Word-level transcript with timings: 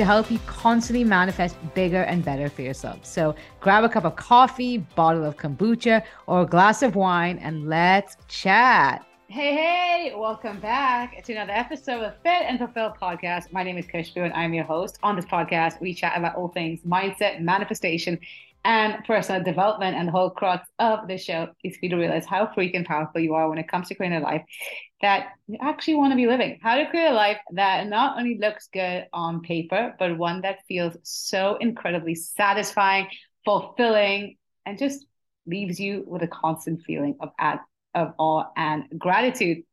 to 0.00 0.06
help 0.06 0.30
you 0.30 0.38
constantly 0.46 1.04
manifest 1.04 1.54
bigger 1.74 2.04
and 2.04 2.24
better 2.24 2.48
for 2.48 2.62
yourself. 2.62 3.04
So 3.04 3.34
grab 3.60 3.84
a 3.84 3.88
cup 3.88 4.06
of 4.06 4.16
coffee, 4.16 4.78
bottle 4.78 5.26
of 5.26 5.36
kombucha, 5.36 6.02
or 6.26 6.40
a 6.40 6.46
glass 6.46 6.82
of 6.82 6.96
wine, 6.96 7.36
and 7.36 7.68
let's 7.68 8.16
chat. 8.26 9.04
Hey, 9.28 9.54
hey, 9.54 10.14
welcome 10.16 10.58
back 10.58 11.22
to 11.22 11.32
another 11.34 11.52
episode 11.52 12.02
of 12.02 12.14
Fit 12.22 12.46
and 12.46 12.58
Fulfilled 12.58 12.94
podcast. 13.00 13.52
My 13.52 13.62
name 13.62 13.76
is 13.76 13.86
Khushbu 13.86 14.24
and 14.24 14.32
I'm 14.32 14.54
your 14.54 14.64
host. 14.64 14.98
On 15.02 15.16
this 15.16 15.26
podcast, 15.26 15.78
we 15.82 15.92
chat 15.92 16.16
about 16.16 16.34
all 16.34 16.48
things 16.48 16.80
mindset, 16.80 17.42
manifestation, 17.42 18.18
and 18.64 19.04
personal 19.04 19.42
development. 19.42 19.96
And 19.96 20.08
the 20.08 20.12
whole 20.12 20.30
crux 20.30 20.68
of 20.78 21.08
the 21.08 21.18
show 21.18 21.48
is 21.64 21.76
for 21.76 21.86
you 21.86 21.90
to 21.90 21.96
realize 21.96 22.26
how 22.26 22.46
freaking 22.46 22.84
powerful 22.84 23.20
you 23.20 23.34
are 23.34 23.48
when 23.48 23.58
it 23.58 23.68
comes 23.68 23.88
to 23.88 23.94
creating 23.94 24.18
a 24.18 24.22
life 24.22 24.42
that 25.02 25.28
you 25.46 25.58
actually 25.60 25.94
want 25.94 26.12
to 26.12 26.16
be 26.16 26.26
living. 26.26 26.58
How 26.62 26.76
to 26.76 26.88
create 26.88 27.10
a 27.10 27.14
life 27.14 27.38
that 27.52 27.86
not 27.86 28.18
only 28.18 28.38
looks 28.38 28.68
good 28.72 29.06
on 29.12 29.40
paper, 29.40 29.94
but 29.98 30.18
one 30.18 30.42
that 30.42 30.58
feels 30.68 30.96
so 31.02 31.56
incredibly 31.60 32.14
satisfying, 32.14 33.08
fulfilling, 33.44 34.36
and 34.66 34.78
just 34.78 35.06
leaves 35.46 35.80
you 35.80 36.04
with 36.06 36.22
a 36.22 36.28
constant 36.28 36.82
feeling 36.82 37.16
of 37.20 37.30
ad 37.38 37.60
of 37.94 38.12
awe 38.18 38.44
and 38.56 38.84
gratitude. 38.98 39.64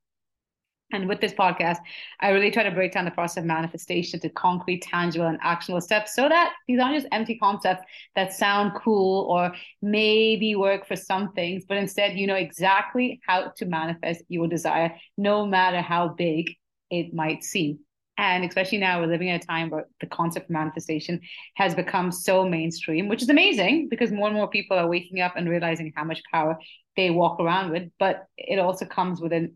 And 0.93 1.09
with 1.09 1.19
this 1.19 1.33
podcast, 1.33 1.79
I 2.21 2.29
really 2.29 2.49
try 2.49 2.63
to 2.63 2.71
break 2.71 2.93
down 2.93 3.03
the 3.03 3.11
process 3.11 3.41
of 3.41 3.45
manifestation 3.45 4.21
to 4.21 4.29
concrete, 4.29 4.83
tangible, 4.83 5.27
and 5.27 5.37
actionable 5.41 5.81
steps 5.81 6.15
so 6.15 6.29
that 6.29 6.53
these 6.65 6.79
aren't 6.79 6.95
just 6.95 7.07
empty 7.11 7.37
concepts 7.37 7.83
that 8.15 8.33
sound 8.33 8.71
cool 8.73 9.29
or 9.29 9.51
maybe 9.81 10.55
work 10.55 10.87
for 10.87 10.95
some 10.95 11.33
things, 11.33 11.65
but 11.67 11.75
instead 11.75 12.17
you 12.17 12.25
know 12.25 12.35
exactly 12.35 13.19
how 13.27 13.51
to 13.57 13.65
manifest 13.65 14.23
your 14.29 14.47
desire, 14.47 14.95
no 15.17 15.45
matter 15.45 15.81
how 15.81 16.07
big 16.07 16.55
it 16.89 17.13
might 17.13 17.43
seem. 17.43 17.79
And 18.17 18.45
especially 18.45 18.79
now, 18.79 18.99
we're 18.99 19.07
living 19.07 19.27
in 19.27 19.35
a 19.35 19.39
time 19.39 19.69
where 19.69 19.87
the 19.99 20.07
concept 20.07 20.45
of 20.45 20.49
manifestation 20.49 21.19
has 21.55 21.75
become 21.75 22.11
so 22.11 22.47
mainstream, 22.47 23.09
which 23.09 23.21
is 23.21 23.29
amazing 23.29 23.89
because 23.89 24.11
more 24.11 24.27
and 24.27 24.35
more 24.35 24.49
people 24.49 24.77
are 24.77 24.87
waking 24.87 25.19
up 25.19 25.33
and 25.35 25.47
realizing 25.47 25.93
how 25.95 26.03
much 26.03 26.23
power 26.31 26.57
they 26.95 27.11
walk 27.11 27.39
around 27.39 27.71
with. 27.71 27.91
But 27.99 28.25
it 28.37 28.57
also 28.57 28.85
comes 28.85 29.21
with 29.21 29.33
a 29.33 29.51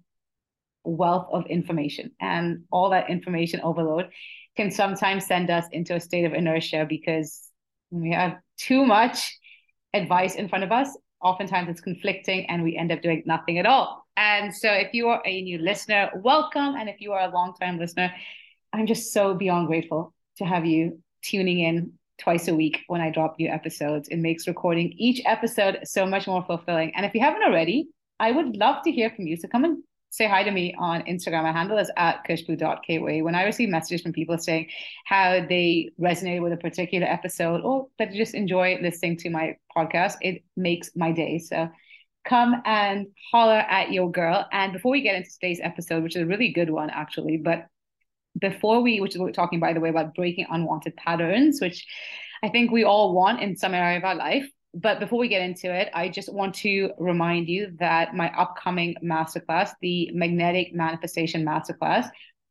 wealth 0.84 1.28
of 1.32 1.46
information, 1.48 2.12
and 2.20 2.64
all 2.72 2.90
that 2.90 3.10
information 3.10 3.62
overload 3.62 4.10
can 4.58 4.72
sometimes 4.72 5.26
send 5.26 5.50
us 5.50 5.66
into 5.72 5.96
a 5.96 6.00
state 6.00 6.26
of 6.26 6.34
inertia 6.34 6.86
because 6.88 7.50
we 7.90 8.12
have 8.12 8.38
too 8.58 8.86
much 8.86 9.38
advice 9.94 10.36
in 10.36 10.50
front 10.50 10.64
of 10.64 10.72
us. 10.72 10.98
Oftentimes 11.22 11.70
it's 11.70 11.82
conflicting, 11.82 12.50
and 12.50 12.64
we 12.64 12.76
end 12.76 12.92
up 12.92 13.02
doing 13.02 13.24
nothing 13.26 13.60
at 13.60 13.66
all. 13.66 14.06
And 14.18 14.54
so, 14.54 14.72
if 14.72 14.94
you 14.94 15.08
are 15.10 15.22
a 15.26 15.42
new 15.42 15.60
listener, 15.60 16.12
welcome. 16.16 16.76
And 16.76 16.90
if 16.90 17.00
you 17.00 17.14
are 17.14 17.30
a 17.30 17.32
long 17.32 17.54
time 17.60 17.78
listener, 17.78 18.12
I'm 18.74 18.88
just 18.88 19.14
so 19.14 19.34
beyond 19.34 19.68
grateful 19.68 20.14
to 20.38 20.46
have 20.46 20.66
you 20.66 21.02
tuning 21.24 21.60
in 21.60 21.94
twice 22.20 22.48
a 22.48 22.56
week 22.56 22.82
when 22.88 23.02
I 23.02 23.10
drop 23.10 23.36
new 23.38 23.50
episodes. 23.50 24.08
It 24.10 24.18
makes 24.18 24.48
recording 24.48 24.94
each 24.98 25.22
episode 25.26 25.80
so 25.84 26.06
much 26.06 26.28
more 26.28 26.44
fulfilling. 26.44 26.94
And 26.96 27.06
if 27.06 27.14
you 27.14 27.22
haven't 27.22 27.44
already, 27.44 27.90
I 28.20 28.32
would 28.32 28.56
love 28.56 28.84
to 28.84 28.92
hear 28.92 29.10
from 29.10 29.28
you. 29.28 29.38
So 29.38 29.48
come 29.48 29.66
and 29.66 29.84
say 30.12 30.28
hi 30.28 30.44
to 30.44 30.52
me 30.52 30.76
on 30.78 31.02
Instagram. 31.04 31.44
My 31.44 31.54
handle 31.54 31.78
is 31.78 31.90
at 31.96 32.28
khushbu.kweigh. 32.28 33.24
When 33.24 33.34
I 33.34 33.44
receive 33.44 33.70
messages 33.70 34.02
from 34.02 34.12
people 34.12 34.38
saying 34.38 34.68
how 35.06 35.46
they 35.48 35.92
resonate 36.00 36.42
with 36.42 36.52
a 36.52 36.58
particular 36.58 37.08
episode 37.08 37.62
or 37.62 37.88
that 37.98 38.12
just 38.12 38.36
enjoy 38.36 38.78
listening 38.82 39.16
to 39.18 39.30
my 39.30 39.56
podcast, 39.76 40.16
it 40.22 40.44
makes 40.58 40.92
my 40.98 41.14
day. 41.14 41.40
So 41.40 41.70
come 42.28 42.62
and 42.66 43.08
holler 43.32 43.60
at 43.70 43.94
your 43.94 44.12
girl. 44.12 44.46
And 44.52 44.74
before 44.74 44.92
we 44.92 45.02
get 45.02 45.16
into 45.16 45.32
today's 45.32 45.62
episode, 45.64 46.04
which 46.04 46.18
is 46.18 46.24
a 46.24 46.28
really 46.28 46.52
good 46.52 46.70
one, 46.70 46.90
actually, 46.90 47.38
but 47.38 47.68
before 48.40 48.82
we, 48.82 49.00
which 49.00 49.14
is 49.14 49.18
what 49.18 49.28
we're 49.28 49.32
talking, 49.32 49.62
by 49.62 49.72
the 49.72 49.80
way, 49.80 49.90
about 49.90 50.14
breaking 50.14 50.46
unwanted 50.52 50.98
patterns, 50.98 51.62
which 51.62 51.88
I 52.44 52.50
think 52.50 52.70
we 52.70 52.84
all 52.84 53.14
want 53.14 53.42
in 53.42 53.56
some 53.56 53.74
area 53.74 53.98
of 53.98 54.04
our 54.04 54.16
life. 54.16 54.46
But 54.74 55.00
before 55.00 55.20
we 55.20 55.28
get 55.28 55.42
into 55.42 55.74
it, 55.74 55.90
I 55.94 56.08
just 56.08 56.32
want 56.32 56.56
to 56.56 56.92
remind 56.98 57.50
you 57.50 57.76
that 57.80 58.16
my 58.16 58.32
upcoming 58.38 58.96
masterclass, 59.04 59.72
the 59.82 60.10
Magnetic 60.14 60.74
Manifestation 60.74 61.46
Masterclass, 61.46 62.08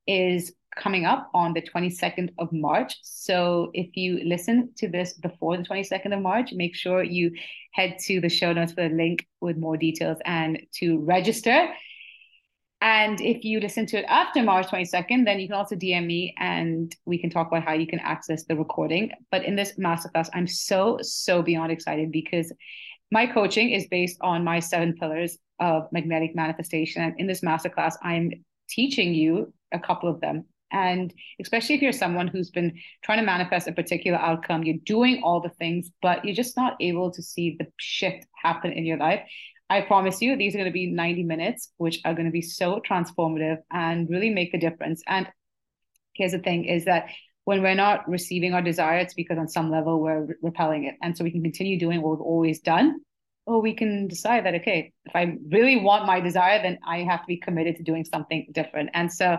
is 0.06 0.53
coming 0.76 1.04
up 1.04 1.31
on 1.34 1.53
the 1.53 1.62
22nd 1.62 2.31
of 2.38 2.53
March. 2.53 2.97
So 3.03 3.70
if 3.75 3.97
you 3.97 4.20
listen 4.25 4.70
to 4.76 4.88
this 4.88 5.14
before 5.14 5.56
the 5.56 5.62
22nd 5.62 6.14
of 6.14 6.20
March, 6.20 6.53
make 6.53 6.75
sure 6.75 7.03
you 7.03 7.32
head 7.72 7.98
to 8.06 8.20
the 8.20 8.28
show 8.28 8.52
notes 8.52 8.72
for 8.72 8.88
the 8.88 8.94
link 8.94 9.26
with 9.41 9.56
more 9.56 9.76
details 9.76 10.19
and 10.25 10.60
to 10.75 10.98
register. 11.00 11.69
And 12.83 13.21
if 13.21 13.45
you 13.45 13.61
listen 13.61 13.85
to 13.87 13.99
it 13.99 14.07
after 14.09 14.43
March 14.43 14.69
22nd, 14.69 15.27
then 15.27 15.39
you 15.39 15.49
can 15.49 15.57
also 15.57 15.77
DM 15.77 16.07
me 16.07 16.35
and 16.39 16.95
we 17.05 17.19
can 17.19 17.29
talk 17.29 17.49
about 17.49 17.63
how 17.63 17.75
you 17.75 17.87
can 17.87 17.99
access 17.99 18.45
the 18.45 18.57
recording. 18.57 19.11
But 19.31 19.45
in 19.45 19.55
this 19.55 19.75
masterclass, 19.79 20.31
I'm 20.33 20.47
so, 20.47 20.99
so 21.03 21.43
beyond 21.43 21.73
excited 21.73 22.11
because 22.11 22.51
my 23.11 23.27
coaching 23.27 23.71
is 23.71 23.87
based 23.89 24.17
on 24.23 24.45
my 24.45 24.61
seven 24.61 24.95
pillars 24.95 25.37
of 25.59 25.89
magnetic 25.93 26.35
manifestation. 26.35 27.03
And 27.03 27.21
in 27.21 27.27
this 27.27 27.43
masterclass, 27.43 27.95
I'm 28.03 28.31
teaching 28.71 29.12
you 29.12 29.53
a 29.73 29.79
couple 29.79 30.09
of 30.09 30.21
them. 30.21 30.47
And 30.73 31.12
especially 31.41 31.75
if 31.75 31.83
you're 31.83 31.93
someone 31.93 32.29
who's 32.29 32.51
been 32.51 32.79
trying 33.03 33.19
to 33.19 33.27
manifest 33.27 33.67
a 33.69 33.73
particular 33.73 34.19
outcome, 34.19 34.62
you're 34.62 34.79
doing 34.85 35.21
all 35.23 35.41
the 35.41 35.49
things, 35.51 35.91
but 36.01 36.25
you're 36.25 36.35
just 36.35 36.57
not 36.57 36.77
able 36.81 37.11
to 37.11 37.23
see 37.23 37.57
the 37.59 37.67
shift 37.77 38.27
happen 38.41 38.73
in 38.73 38.87
your 38.87 38.97
life. 38.97 39.21
I 39.70 39.82
promise 39.82 40.20
you, 40.20 40.36
these 40.36 40.54
are 40.54 40.58
going 40.58 40.69
to 40.69 40.72
be 40.72 40.88
90 40.88 41.22
minutes, 41.22 41.70
which 41.76 42.00
are 42.04 42.12
going 42.12 42.26
to 42.26 42.32
be 42.32 42.42
so 42.42 42.82
transformative 42.86 43.58
and 43.70 44.10
really 44.10 44.28
make 44.28 44.53
a 44.53 44.58
difference. 44.58 45.00
And 45.06 45.28
here's 46.12 46.32
the 46.32 46.41
thing 46.41 46.64
is 46.64 46.86
that 46.86 47.06
when 47.44 47.62
we're 47.62 47.75
not 47.75 48.08
receiving 48.08 48.53
our 48.53 48.62
desire, 48.62 48.98
it's 48.98 49.14
because 49.14 49.38
on 49.38 49.48
some 49.48 49.70
level 49.70 50.00
we're 50.00 50.36
repelling 50.42 50.84
it. 50.84 50.97
And 51.03 51.16
so 51.16 51.22
we 51.22 51.31
can 51.31 51.42
continue 51.42 51.78
doing 51.78 52.03
what 52.03 52.10
we've 52.10 52.26
always 52.26 52.58
done, 52.58 53.00
or 53.47 53.62
we 53.62 53.72
can 53.72 54.08
decide 54.08 54.44
that, 54.44 54.56
okay, 54.56 54.92
if 55.04 55.14
I 55.14 55.36
really 55.48 55.76
want 55.76 56.04
my 56.04 56.20
desire, 56.20 56.60
then 56.60 56.78
I 56.84 56.98
have 57.04 57.20
to 57.20 57.26
be 57.26 57.37
committed 57.37 57.76
to 57.76 57.84
doing 57.84 58.04
something 58.04 58.48
different. 58.52 58.91
And 58.92 59.10
so, 59.12 59.38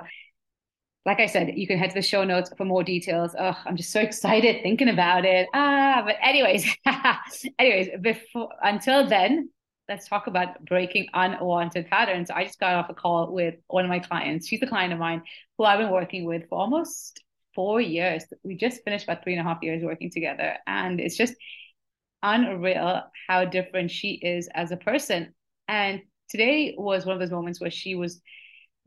like 1.05 1.19
I 1.19 1.25
said, 1.25 1.53
you 1.57 1.67
can 1.67 1.77
head 1.77 1.89
to 1.89 1.95
the 1.95 2.01
show 2.01 2.23
notes 2.23 2.51
for 2.57 2.63
more 2.63 2.83
details. 2.83 3.35
Oh, 3.37 3.57
I'm 3.65 3.75
just 3.75 3.91
so 3.91 3.99
excited 4.09 4.63
thinking 4.63 4.87
about 4.87 5.25
it. 5.25 5.49
Ah, 5.53 6.03
but 6.05 6.15
anyways, 6.23 6.73
anyways, 7.59 7.89
before 8.01 8.49
until 8.63 9.07
then, 9.07 9.49
let's 9.89 10.07
talk 10.07 10.27
about 10.27 10.63
breaking 10.65 11.07
unwanted 11.13 11.87
patterns. 11.89 12.29
I 12.29 12.45
just 12.45 12.59
got 12.59 12.75
off 12.75 12.89
a 12.89 12.93
call 12.93 13.31
with 13.31 13.55
one 13.67 13.83
of 13.83 13.89
my 13.89 13.99
clients. 13.99 14.47
She's 14.47 14.61
a 14.61 14.67
client 14.67 14.93
of 14.93 14.99
mine 14.99 15.23
who 15.57 15.65
I've 15.65 15.79
been 15.79 15.91
working 15.91 16.25
with 16.25 16.47
for 16.49 16.59
almost 16.59 17.21
four 17.53 17.81
years. 17.81 18.23
We 18.43 18.55
just 18.55 18.83
finished 18.83 19.03
about 19.03 19.23
three 19.23 19.33
and 19.33 19.41
a 19.41 19.43
half 19.43 19.61
years 19.61 19.83
working 19.83 20.09
together. 20.09 20.55
And 20.65 20.99
it's 20.99 21.17
just 21.17 21.33
unreal 22.23 23.03
how 23.27 23.45
different 23.45 23.91
she 23.91 24.11
is 24.13 24.47
as 24.53 24.71
a 24.71 24.77
person. 24.77 25.33
And 25.67 26.01
today 26.29 26.75
was 26.77 27.05
one 27.05 27.15
of 27.15 27.19
those 27.19 27.31
moments 27.31 27.59
where 27.59 27.71
she 27.71 27.95
was 27.95 28.21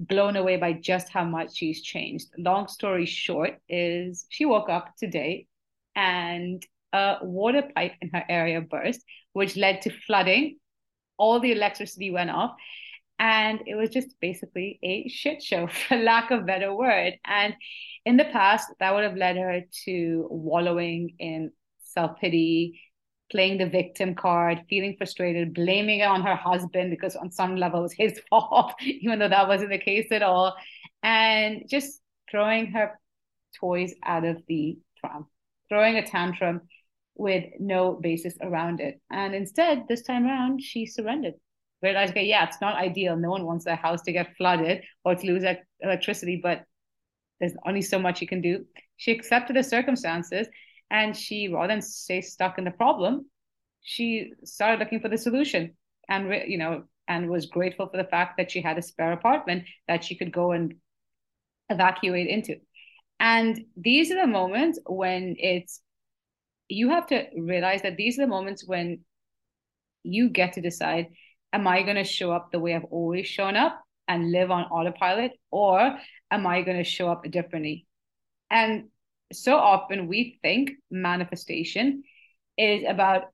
blown 0.01 0.37
away 0.37 0.57
by 0.57 0.73
just 0.73 1.09
how 1.09 1.25
much 1.25 1.57
she's 1.57 1.83
changed. 1.83 2.29
Long 2.39 2.69
story 2.69 3.07
short 3.07 3.59
is 3.69 4.27
she 4.31 4.45
woke 4.45 4.69
up 4.69 4.95
today 4.99 5.47
and 5.95 6.65
a 6.93 7.19
water 7.23 7.63
pipe 7.75 7.93
in 8.01 8.11
her 8.13 8.25
area 8.29 8.61
burst, 8.61 9.05
which 9.33 9.57
led 9.57 9.83
to 9.83 9.91
flooding 10.07 10.59
all 11.17 11.41
the 11.41 11.53
electricity 11.53 12.11
went 12.11 12.31
off. 12.31 12.55
And 13.19 13.61
it 13.67 13.77
was 13.77 13.91
just 13.91 14.09
basically 14.21 14.79
a 14.83 15.09
shit 15.09 15.43
show 15.43 15.67
for 15.89 15.97
lack 15.97 16.31
of 16.31 16.47
better 16.47 16.75
word. 16.75 17.15
And 17.25 17.55
in 18.05 18.17
the 18.17 18.25
past 18.27 18.69
that 18.81 18.95
would 18.95 19.05
have 19.05 19.17
led 19.17 19.37
her 19.37 19.63
to 19.85 20.27
wallowing 20.31 21.15
in 21.19 21.53
self-pity 21.83 22.81
playing 23.31 23.57
the 23.59 23.67
victim 23.67 24.15
card 24.15 24.63
feeling 24.69 24.95
frustrated 24.99 25.55
blaming 25.55 26.01
it 26.01 26.05
on 26.05 26.23
her 26.23 26.37
husband 26.37 26.91
because 26.91 27.17
on 27.17 27.31
some 27.31 27.57
level 27.57 27.81
it 27.81 27.83
was 27.83 27.93
his 27.93 28.21
fault 28.31 28.75
even 28.83 29.19
though 29.19 29.29
that 29.29 29.49
wasn't 29.49 29.71
the 29.71 29.79
case 29.79 30.09
at 30.11 30.23
all. 30.23 30.55
And 31.03 31.65
just 31.69 32.01
throwing 32.31 32.73
her 32.73 32.99
toys 33.59 33.95
out 34.05 34.25
of 34.25 34.43
the 34.49 34.79
pram 35.01 35.27
throwing 35.69 35.97
a 35.97 36.07
tantrum 36.07 36.63
with 37.15 37.45
no 37.61 37.93
basis 37.93 38.35
around 38.43 38.81
it. 38.81 39.01
And 39.11 39.35
instead, 39.35 39.85
this 39.89 40.03
time 40.03 40.27
around, 40.27 40.63
she 40.63 40.87
surrendered. 40.87 41.35
Realized, 41.83 42.13
okay, 42.13 42.25
yeah, 42.25 42.47
it's 42.47 42.61
not 42.61 42.77
ideal. 42.77 43.17
No 43.17 43.31
one 43.31 43.45
wants 43.45 43.65
their 43.65 43.77
house 43.77 44.03
to 44.03 44.13
get 44.13 44.37
flooded 44.37 44.83
or 45.05 45.15
to 45.15 45.27
lose 45.27 45.45
electricity, 45.81 46.41
but 46.43 46.65
there's 47.41 47.53
only 47.67 47.83
so 47.83 47.99
much 47.99 48.21
you 48.21 48.27
can 48.27 48.41
do. 48.41 48.65
She 48.97 49.13
accepted 49.13 49.57
the 49.57 49.63
circumstances 49.63 50.49
and 50.91 51.17
she, 51.17 51.49
rather 51.49 51.69
than 51.69 51.83
stay 51.83 52.21
stuck 52.21 52.59
in 52.59 52.65
the 52.65 52.71
problem, 52.71 53.27
she 53.83 54.33
started 54.45 54.81
looking 54.81 55.01
for 55.01 55.09
the 55.09 55.19
solution 55.19 55.77
and 56.09 56.33
you 56.49 56.59
know 56.59 56.85
and 57.07 57.29
was 57.29 57.47
grateful 57.47 57.87
for 57.87 57.99
the 57.99 58.09
fact 58.09 58.39
that 58.39 58.51
she 58.51 58.61
had 58.61 58.79
a 58.79 58.83
spare 58.83 59.13
apartment 59.13 59.65
that 59.87 60.03
she 60.03 60.17
could 60.17 60.33
go 60.33 60.53
and 60.53 60.75
evacuate 61.71 62.27
into 62.27 62.57
and 63.21 63.61
these 63.77 64.11
are 64.11 64.21
the 64.21 64.27
moments 64.27 64.79
when 64.87 65.37
it's 65.39 65.81
you 66.69 66.91
have 66.91 67.07
to 67.07 67.27
realize 67.39 67.83
that 67.83 67.97
these 67.97 68.19
are 68.19 68.23
the 68.23 68.29
moments 68.29 68.67
when 68.67 69.01
you 70.03 70.29
get 70.29 70.55
to 70.55 70.61
decide 70.61 71.07
am 71.53 71.67
i 71.67 71.83
going 71.83 71.97
to 71.97 72.05
show 72.05 72.33
up 72.33 72.51
the 72.51 72.59
way 72.59 72.75
i've 72.75 72.85
always 72.85 73.27
shown 73.27 73.57
up 73.57 73.81
and 74.09 74.31
live 74.33 74.51
on 74.51 74.65
autopilot 74.65 75.33
or 75.51 75.97
am 76.31 76.47
i 76.47 76.63
going 76.63 76.77
to 76.77 76.85
show 76.85 77.09
up 77.11 77.25
differently? 77.31 77.87
And 78.51 78.89
so 79.33 79.57
often 79.57 80.07
we 80.07 80.39
think 80.43 80.71
manifestation 80.91 82.05
is 82.57 82.85
about 82.87 83.25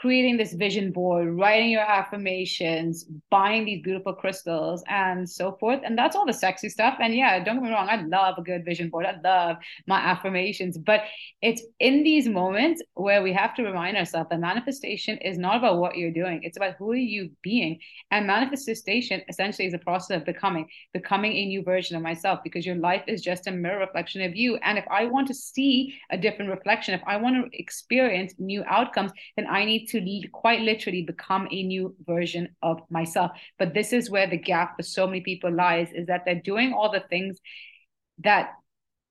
creating 0.00 0.38
this 0.38 0.54
vision 0.54 0.90
board, 0.92 1.28
writing 1.28 1.70
your 1.70 1.82
affirmations, 1.82 3.04
buying 3.30 3.66
these 3.66 3.82
beautiful 3.82 4.14
crystals, 4.14 4.82
and 4.88 5.28
so 5.28 5.58
forth. 5.60 5.80
And 5.84 5.96
that's 5.96 6.16
all 6.16 6.24
the 6.24 6.32
sexy 6.32 6.70
stuff. 6.70 6.96
And 7.00 7.14
yeah, 7.14 7.44
don't 7.44 7.56
get 7.56 7.64
me 7.64 7.70
wrong, 7.70 7.86
I 7.90 8.00
love 8.02 8.38
a 8.38 8.42
good 8.42 8.64
vision 8.64 8.88
board. 8.88 9.04
I 9.04 9.20
love 9.22 9.58
my 9.86 9.98
affirmations. 9.98 10.78
But 10.78 11.02
it's 11.42 11.62
in 11.80 12.02
these 12.02 12.26
moments 12.26 12.82
where 12.94 13.22
we 13.22 13.34
have 13.34 13.54
to 13.56 13.62
remind 13.62 13.98
ourselves 13.98 14.30
that 14.30 14.40
manifestation 14.40 15.18
is 15.18 15.36
not 15.36 15.58
about 15.58 15.76
what 15.76 15.98
you're 15.98 16.10
doing, 16.10 16.40
it's 16.44 16.56
about 16.56 16.76
who 16.78 16.92
are 16.92 16.96
you 16.96 17.30
being. 17.42 17.78
And 18.10 18.26
manifestation 18.26 19.20
essentially 19.28 19.68
is 19.68 19.74
a 19.74 19.78
process 19.78 20.16
of 20.16 20.24
becoming, 20.24 20.66
becoming 20.94 21.32
a 21.32 21.44
new 21.44 21.62
version 21.62 21.94
of 21.94 22.02
myself, 22.02 22.40
because 22.42 22.64
your 22.64 22.76
life 22.76 23.02
is 23.06 23.20
just 23.20 23.46
a 23.46 23.50
mirror 23.50 23.80
reflection 23.80 24.22
of 24.22 24.34
you. 24.34 24.56
And 24.62 24.78
if 24.78 24.86
I 24.90 25.04
want 25.04 25.28
to 25.28 25.34
see 25.34 25.94
a 26.10 26.16
different 26.16 26.50
reflection, 26.50 26.94
if 26.94 27.02
I 27.06 27.18
want 27.18 27.36
to 27.36 27.60
experience 27.60 28.32
new 28.38 28.64
outcomes, 28.66 29.12
then 29.36 29.46
I 29.46 29.66
need 29.66 29.89
to 29.90 30.28
quite 30.32 30.60
literally 30.60 31.02
become 31.02 31.48
a 31.50 31.62
new 31.62 31.94
version 32.06 32.48
of 32.62 32.80
myself. 32.90 33.32
But 33.58 33.74
this 33.74 33.92
is 33.92 34.10
where 34.10 34.26
the 34.28 34.36
gap 34.36 34.76
for 34.76 34.82
so 34.82 35.06
many 35.06 35.20
people 35.20 35.52
lies 35.52 35.92
is 35.92 36.06
that 36.06 36.24
they're 36.24 36.42
doing 36.42 36.72
all 36.72 36.90
the 36.90 37.04
things 37.08 37.38
that 38.18 38.50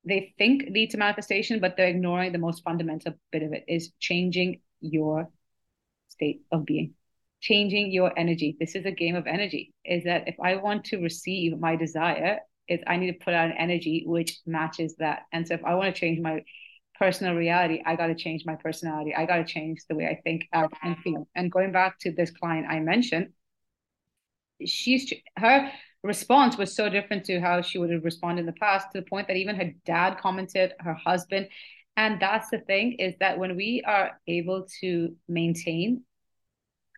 they 0.05 0.33
think 0.37 0.65
lead 0.71 0.91
to 0.91 0.97
manifestation, 0.97 1.59
but 1.59 1.75
they're 1.75 1.87
ignoring 1.87 2.31
the 2.31 2.37
most 2.37 2.63
fundamental 2.63 3.13
bit 3.31 3.43
of 3.43 3.53
it 3.53 3.65
is 3.67 3.91
changing 3.99 4.61
your 4.81 5.29
state 6.07 6.41
of 6.51 6.65
being, 6.65 6.93
changing 7.41 7.91
your 7.91 8.17
energy. 8.17 8.55
This 8.59 8.75
is 8.75 8.85
a 8.85 8.91
game 8.91 9.15
of 9.15 9.27
energy. 9.27 9.73
Is 9.85 10.05
that 10.05 10.27
if 10.27 10.35
I 10.41 10.55
want 10.55 10.85
to 10.85 10.97
receive 10.97 11.59
my 11.59 11.75
desire, 11.75 12.39
is 12.67 12.79
I 12.87 12.97
need 12.97 13.11
to 13.11 13.25
put 13.25 13.33
out 13.33 13.49
an 13.49 13.57
energy 13.57 14.03
which 14.05 14.39
matches 14.45 14.95
that. 14.99 15.23
And 15.33 15.47
so 15.47 15.55
if 15.55 15.65
I 15.65 15.75
want 15.75 15.93
to 15.93 15.99
change 15.99 16.19
my 16.19 16.43
personal 16.99 17.33
reality, 17.33 17.81
I 17.85 17.95
got 17.95 18.07
to 18.07 18.15
change 18.15 18.43
my 18.45 18.55
personality. 18.55 19.15
I 19.15 19.25
got 19.25 19.37
to 19.37 19.45
change 19.45 19.79
the 19.87 19.95
way 19.95 20.05
I 20.05 20.19
think, 20.21 20.47
and 20.51 20.97
feel. 20.99 21.27
And 21.33 21.51
going 21.51 21.71
back 21.71 21.97
to 21.99 22.11
this 22.11 22.29
client 22.29 22.67
I 22.69 22.79
mentioned, 22.81 23.29
she's 24.65 25.11
her 25.37 25.71
response 26.03 26.57
was 26.57 26.75
so 26.75 26.89
different 26.89 27.25
to 27.25 27.39
how 27.39 27.61
she 27.61 27.77
would 27.77 27.89
have 27.89 28.03
responded 28.03 28.41
in 28.41 28.45
the 28.45 28.53
past, 28.53 28.87
to 28.91 28.99
the 28.99 29.07
point 29.07 29.27
that 29.27 29.37
even 29.37 29.55
her 29.55 29.71
dad 29.85 30.17
commented, 30.19 30.73
her 30.79 30.93
husband. 30.93 31.47
And 31.97 32.21
that's 32.21 32.49
the 32.49 32.59
thing 32.59 32.93
is 32.99 33.15
that 33.19 33.39
when 33.39 33.55
we 33.55 33.81
are 33.85 34.19
able 34.27 34.67
to 34.81 35.15
maintain 35.27 36.03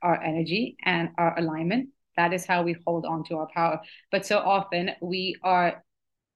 our 0.04 0.22
energy 0.22 0.78
and 0.84 1.10
our 1.18 1.38
alignment, 1.38 1.90
that 2.18 2.34
is 2.34 2.46
how 2.46 2.64
we 2.64 2.76
hold 2.86 3.06
on 3.06 3.24
to 3.26 3.38
our 3.38 3.48
power. 3.54 3.82
But 4.12 4.26
so 4.26 4.40
often 4.40 4.92
we 5.02 5.38
are 5.44 5.84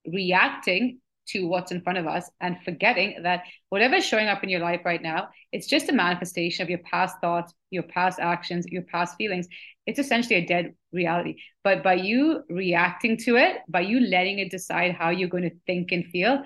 reacting 0.08 1.00
to 1.28 1.48
what's 1.48 1.72
in 1.72 1.82
front 1.82 1.98
of 1.98 2.08
us 2.08 2.30
and 2.40 2.58
forgetting 2.64 3.24
that 3.24 3.44
whatever's 3.70 4.06
showing 4.06 4.28
up 4.28 4.44
in 4.44 4.50
your 4.50 4.60
life 4.60 4.82
right 4.86 5.02
now, 5.02 5.30
it's 5.52 5.68
just 5.68 5.90
a 5.90 5.94
manifestation 5.94 6.64
of 6.64 6.70
your 6.70 6.80
past 6.80 7.16
thoughts, 7.22 7.54
your 7.70 7.84
past 7.84 8.20
actions, 8.20 8.66
your 8.68 8.84
past 8.84 9.16
feelings. 9.18 9.48
It's 9.86 10.00
essentially 10.00 10.36
a 10.36 10.46
dead 10.46 10.74
reality. 10.92 11.38
But 11.64 11.84
by 11.84 11.96
you 11.96 12.44
reacting 12.50 13.18
to 13.18 13.38
it, 13.38 13.58
by 13.68 13.82
you 13.82 14.00
letting 14.00 14.40
it 14.40 14.52
decide 14.52 14.94
how 14.94 15.10
you're 15.10 15.30
going 15.30 15.50
to 15.50 15.56
think 15.66 15.92
and 15.92 16.06
feel, 16.06 16.44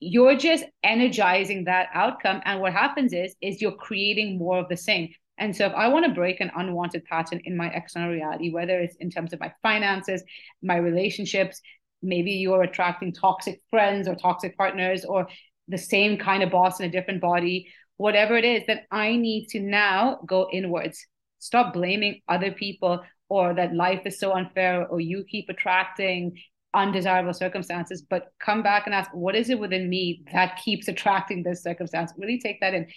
you're 0.00 0.36
just 0.36 0.64
energizing 0.82 1.64
that 1.64 1.88
outcome. 1.94 2.42
And 2.44 2.60
what 2.60 2.72
happens 2.72 3.12
is, 3.12 3.34
is 3.40 3.62
you're 3.62 3.72
creating 3.72 4.38
more 4.38 4.58
of 4.58 4.68
the 4.68 4.76
same. 4.76 5.10
And 5.38 5.54
so 5.54 5.66
if 5.66 5.72
I 5.72 5.88
want 5.88 6.04
to 6.06 6.12
break 6.12 6.40
an 6.40 6.50
unwanted 6.54 7.04
pattern 7.06 7.40
in 7.44 7.56
my 7.56 7.68
external 7.68 8.10
reality, 8.10 8.52
whether 8.52 8.78
it's 8.80 8.96
in 8.96 9.10
terms 9.10 9.32
of 9.32 9.40
my 9.40 9.52
finances, 9.62 10.22
my 10.62 10.76
relationships, 10.76 11.60
maybe 12.04 12.32
you're 12.32 12.62
attracting 12.62 13.12
toxic 13.12 13.60
friends 13.70 14.06
or 14.06 14.14
toxic 14.14 14.56
partners 14.56 15.04
or 15.04 15.28
the 15.68 15.78
same 15.78 16.18
kind 16.18 16.42
of 16.42 16.50
boss 16.50 16.78
in 16.78 16.86
a 16.86 16.92
different 16.92 17.20
body, 17.20 17.72
whatever 17.96 18.36
it 18.36 18.44
is, 18.44 18.62
that 18.66 18.82
I 18.90 19.16
need 19.16 19.48
to 19.48 19.60
now 19.60 20.20
go 20.26 20.48
inwards. 20.52 21.06
Stop 21.38 21.74
blaming 21.74 22.20
other 22.28 22.52
people 22.52 23.00
or 23.28 23.54
that 23.54 23.74
life 23.74 24.02
is 24.04 24.20
so 24.20 24.32
unfair 24.32 24.86
or 24.86 25.00
you 25.00 25.24
keep 25.28 25.48
attracting 25.48 26.36
undesirable 26.74 27.32
circumstances, 27.32 28.02
but 28.08 28.32
come 28.40 28.62
back 28.62 28.86
and 28.86 28.94
ask, 28.94 29.10
what 29.14 29.34
is 29.34 29.48
it 29.48 29.58
within 29.58 29.88
me 29.88 30.22
that 30.32 30.60
keeps 30.62 30.88
attracting 30.88 31.42
this 31.42 31.62
circumstance? 31.62 32.12
Really 32.18 32.40
take 32.40 32.60
that 32.60 32.74
in. 32.74 32.88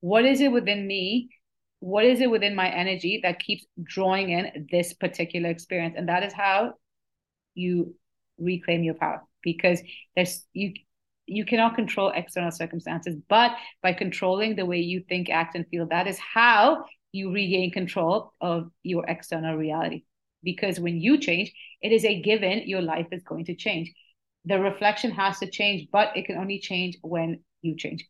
What 0.00 0.24
is 0.24 0.40
it 0.40 0.52
within 0.52 0.86
me? 0.86 1.28
What 1.80 2.04
is 2.04 2.20
it 2.20 2.30
within 2.30 2.54
my 2.54 2.70
energy 2.70 3.20
that 3.22 3.40
keeps 3.40 3.66
drawing 3.82 4.30
in 4.30 4.68
this 4.70 4.94
particular 4.94 5.50
experience? 5.50 5.96
And 5.98 6.08
that 6.08 6.22
is 6.22 6.32
how 6.32 6.74
you 7.54 7.94
reclaim 8.38 8.82
your 8.82 8.94
power 8.94 9.22
because 9.42 9.80
there's 10.16 10.46
you 10.52 10.72
you 11.26 11.44
cannot 11.44 11.74
control 11.74 12.12
external 12.14 12.50
circumstances 12.50 13.16
but 13.28 13.52
by 13.82 13.92
controlling 13.92 14.56
the 14.56 14.66
way 14.66 14.78
you 14.78 15.02
think 15.08 15.30
act 15.30 15.54
and 15.54 15.66
feel 15.68 15.86
that 15.86 16.06
is 16.06 16.18
how 16.18 16.84
you 17.12 17.32
regain 17.32 17.70
control 17.70 18.32
of 18.40 18.70
your 18.82 19.04
external 19.06 19.56
reality 19.56 20.04
because 20.42 20.80
when 20.80 21.00
you 21.00 21.18
change 21.18 21.52
it 21.80 21.92
is 21.92 22.04
a 22.04 22.20
given 22.20 22.62
your 22.66 22.82
life 22.82 23.06
is 23.12 23.22
going 23.22 23.44
to 23.44 23.54
change 23.54 23.92
the 24.44 24.58
reflection 24.58 25.10
has 25.10 25.38
to 25.38 25.50
change 25.50 25.88
but 25.92 26.16
it 26.16 26.26
can 26.26 26.36
only 26.36 26.58
change 26.58 26.96
when 27.02 27.40
you 27.62 27.76
change 27.76 28.04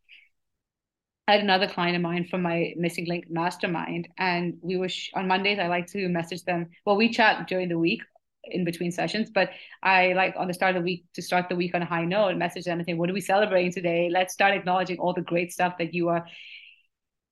I 1.27 1.33
had 1.33 1.41
another 1.41 1.69
client 1.69 1.97
of 1.97 2.03
mine 2.03 2.27
from 2.31 2.43
my 2.43 2.75
missing 2.77 3.07
link 3.07 3.31
mastermind, 3.31 4.09
and 4.19 4.59
we 4.61 4.77
were 4.77 4.91
sh- 4.91 5.11
on 5.15 5.27
Mondays. 5.27 5.59
I 5.59 5.69
like 5.69 5.87
to 5.93 6.07
message 6.09 6.43
them. 6.43 6.69
Well, 6.85 6.97
we 6.97 7.09
chat 7.09 7.49
during 7.49 7.71
the 7.71 7.79
week 7.79 8.03
in 8.51 8.65
between 8.65 8.93
sessions. 8.93 9.31
But 9.33 9.51
I 9.83 10.13
like 10.13 10.35
on 10.37 10.49
the 10.49 10.55
start 10.55 10.77
of 10.77 10.83
the 10.83 10.85
week 10.85 11.05
to 11.15 11.23
start 11.23 11.49
the 11.49 11.57
week 11.57 11.75
on 11.75 11.83
a 11.83 11.87
high 11.87 12.05
note, 12.05 12.37
message 12.37 12.65
them 12.65 12.79
and 12.79 12.87
say, 12.87 12.95
what 12.95 13.11
are 13.11 13.15
we 13.15 13.21
celebrating 13.21 13.73
today? 13.73 14.09
Let's 14.11 14.33
start 14.33 14.55
acknowledging 14.55 14.99
all 14.99 15.13
the 15.13 15.23
great 15.23 15.53
stuff 15.53 15.79
that 15.79 15.95
you 15.95 16.09
are 16.09 16.27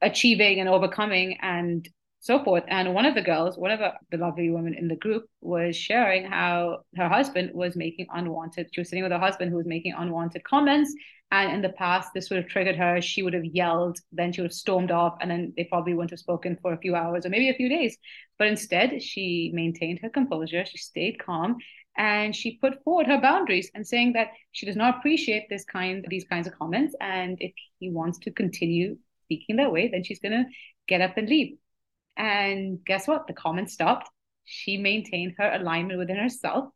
achieving 0.01 0.61
and 0.61 0.69
overcoming 0.69 1.39
and 1.41 1.89
so 2.21 2.43
forth. 2.45 2.63
And 2.69 2.95
one 2.95 3.05
of 3.05 3.15
the 3.15 3.23
girls, 3.23 3.59
one 3.59 3.73
of 3.73 3.81
the 4.11 4.17
lovely 4.17 4.51
women 4.51 4.75
in 4.75 4.89
the 4.89 4.97
group, 4.97 5.25
was 5.41 5.77
sharing 5.77 6.25
how 6.25 6.85
her 6.97 7.09
husband 7.09 7.51
was 7.53 7.75
making 7.77 8.07
unwanted. 8.13 8.69
She 8.73 8.81
was 8.81 8.89
sitting 8.89 9.03
with 9.03 9.13
her 9.13 9.19
husband 9.19 9.51
who 9.51 9.57
was 9.57 9.67
making 9.67 9.95
unwanted 9.97 10.45
comments. 10.45 10.95
And 11.33 11.51
in 11.51 11.63
the 11.63 11.71
past, 11.71 12.11
this 12.15 12.31
would 12.31 12.37
have 12.37 12.47
triggered 12.47 12.77
her. 12.77 13.01
She 13.01 13.25
would 13.25 13.35
have 13.35 13.45
yelled, 13.45 13.99
then 14.13 14.33
she 14.33 14.41
would 14.41 14.51
have 14.51 14.55
stormed 14.55 14.93
off, 14.93 15.17
and 15.21 15.31
then 15.31 15.53
they 15.57 15.65
probably 15.65 15.95
wouldn't 15.95 16.11
have 16.11 16.21
spoken 16.21 16.57
for 16.63 16.73
a 16.73 16.79
few 16.79 16.95
hours 16.95 17.27
or 17.27 17.31
maybe 17.31 17.49
a 17.49 17.55
few 17.55 17.69
days. 17.69 17.97
But 18.39 18.47
instead, 18.47 19.03
she 19.03 19.51
maintained 19.53 19.99
her 20.03 20.11
composure. 20.11 20.65
She 20.65 20.79
stayed 20.79 21.19
calm, 21.19 21.57
and 21.97 22.37
she 22.37 22.59
put 22.59 22.85
forward 22.85 23.09
her 23.09 23.21
boundaries 23.21 23.71
and 23.75 23.85
saying 23.85 24.13
that 24.13 24.29
she 24.53 24.67
does 24.67 24.77
not 24.77 24.99
appreciate 24.99 25.49
this 25.49 25.65
kind 25.65 26.07
these 26.09 26.25
kinds 26.25 26.47
of 26.47 26.57
comments 26.59 26.95
and 27.03 27.37
if 27.41 27.53
he 27.81 27.91
wants 27.91 28.19
to 28.21 28.31
continue 28.31 28.97
speaking 29.25 29.57
that 29.57 29.71
way 29.71 29.89
then 29.89 30.03
she's 30.03 30.19
to 30.21 30.47
get 30.89 31.03
up 31.03 31.19
and 31.19 31.29
leave 31.29 31.59
and 32.17 32.85
guess 32.85 33.09
what? 33.09 33.27
The 33.27 33.33
comments 33.33 33.73
stopped. 33.73 34.09
She 34.45 34.77
maintained 34.77 35.35
her 35.39 35.53
alignment 35.53 35.99
within 35.99 36.17
herself. 36.17 36.69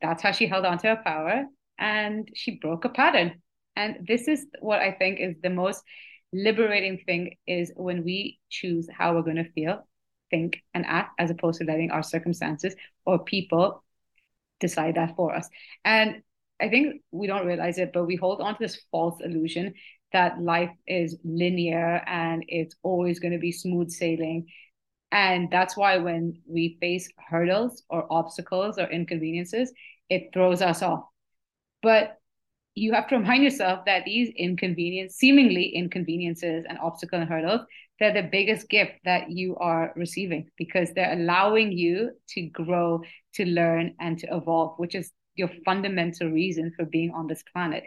That's 0.00 0.22
how 0.22 0.32
she 0.32 0.46
held 0.46 0.64
on 0.64 0.78
to 0.78 0.88
her 0.88 1.02
power. 1.04 1.44
And 1.78 2.28
she 2.34 2.58
broke 2.58 2.84
a 2.84 2.88
pattern. 2.88 3.42
And 3.76 4.06
this 4.06 4.26
is 4.28 4.46
what 4.60 4.80
I 4.80 4.92
think 4.92 5.20
is 5.20 5.36
the 5.42 5.50
most 5.50 5.82
liberating 6.32 6.98
thing 7.06 7.36
is 7.46 7.72
when 7.76 8.04
we 8.04 8.38
choose 8.50 8.88
how 8.92 9.14
we're 9.14 9.22
going 9.22 9.36
to 9.36 9.52
feel, 9.52 9.86
think, 10.30 10.62
and 10.74 10.84
act, 10.86 11.12
as 11.18 11.30
opposed 11.30 11.60
to 11.60 11.66
letting 11.66 11.90
our 11.90 12.02
circumstances 12.02 12.74
or 13.04 13.24
people 13.24 13.84
decide 14.60 14.96
that 14.96 15.14
for 15.16 15.34
us. 15.34 15.48
And 15.84 16.22
I 16.60 16.68
think 16.68 17.02
we 17.10 17.26
don't 17.26 17.46
realize 17.46 17.78
it, 17.78 17.92
but 17.92 18.06
we 18.06 18.16
hold 18.16 18.40
on 18.40 18.54
to 18.54 18.58
this 18.60 18.80
false 18.90 19.20
illusion 19.22 19.74
that 20.12 20.40
life 20.40 20.70
is 20.86 21.18
linear 21.24 22.02
and 22.06 22.44
it's 22.48 22.74
always 22.82 23.18
going 23.18 23.32
to 23.32 23.38
be 23.38 23.52
smooth 23.52 23.90
sailing. 23.90 24.46
And 25.12 25.50
that's 25.50 25.76
why 25.76 25.98
when 25.98 26.40
we 26.46 26.78
face 26.80 27.10
hurdles 27.28 27.82
or 27.90 28.06
obstacles 28.10 28.78
or 28.78 28.88
inconveniences, 28.90 29.72
it 30.08 30.30
throws 30.32 30.62
us 30.62 30.82
off. 30.82 31.04
But 31.82 32.18
you 32.76 32.92
have 32.92 33.08
to 33.08 33.16
remind 33.16 33.42
yourself 33.42 33.86
that 33.86 34.04
these 34.04 34.30
inconvenience, 34.36 35.14
seemingly 35.14 35.64
inconveniences 35.74 36.66
and 36.68 36.78
obstacles 36.78 37.22
and 37.22 37.28
hurdles, 37.28 37.62
they're 37.98 38.12
the 38.12 38.28
biggest 38.30 38.68
gift 38.68 38.92
that 39.04 39.30
you 39.30 39.56
are 39.56 39.92
receiving 39.96 40.50
because 40.58 40.92
they're 40.92 41.14
allowing 41.14 41.72
you 41.72 42.10
to 42.28 42.42
grow, 42.42 43.02
to 43.34 43.46
learn, 43.46 43.94
and 43.98 44.18
to 44.18 44.26
evolve, 44.30 44.78
which 44.78 44.94
is 44.94 45.10
your 45.34 45.48
fundamental 45.64 46.30
reason 46.30 46.72
for 46.76 46.84
being 46.84 47.10
on 47.12 47.26
this 47.26 47.42
planet 47.52 47.84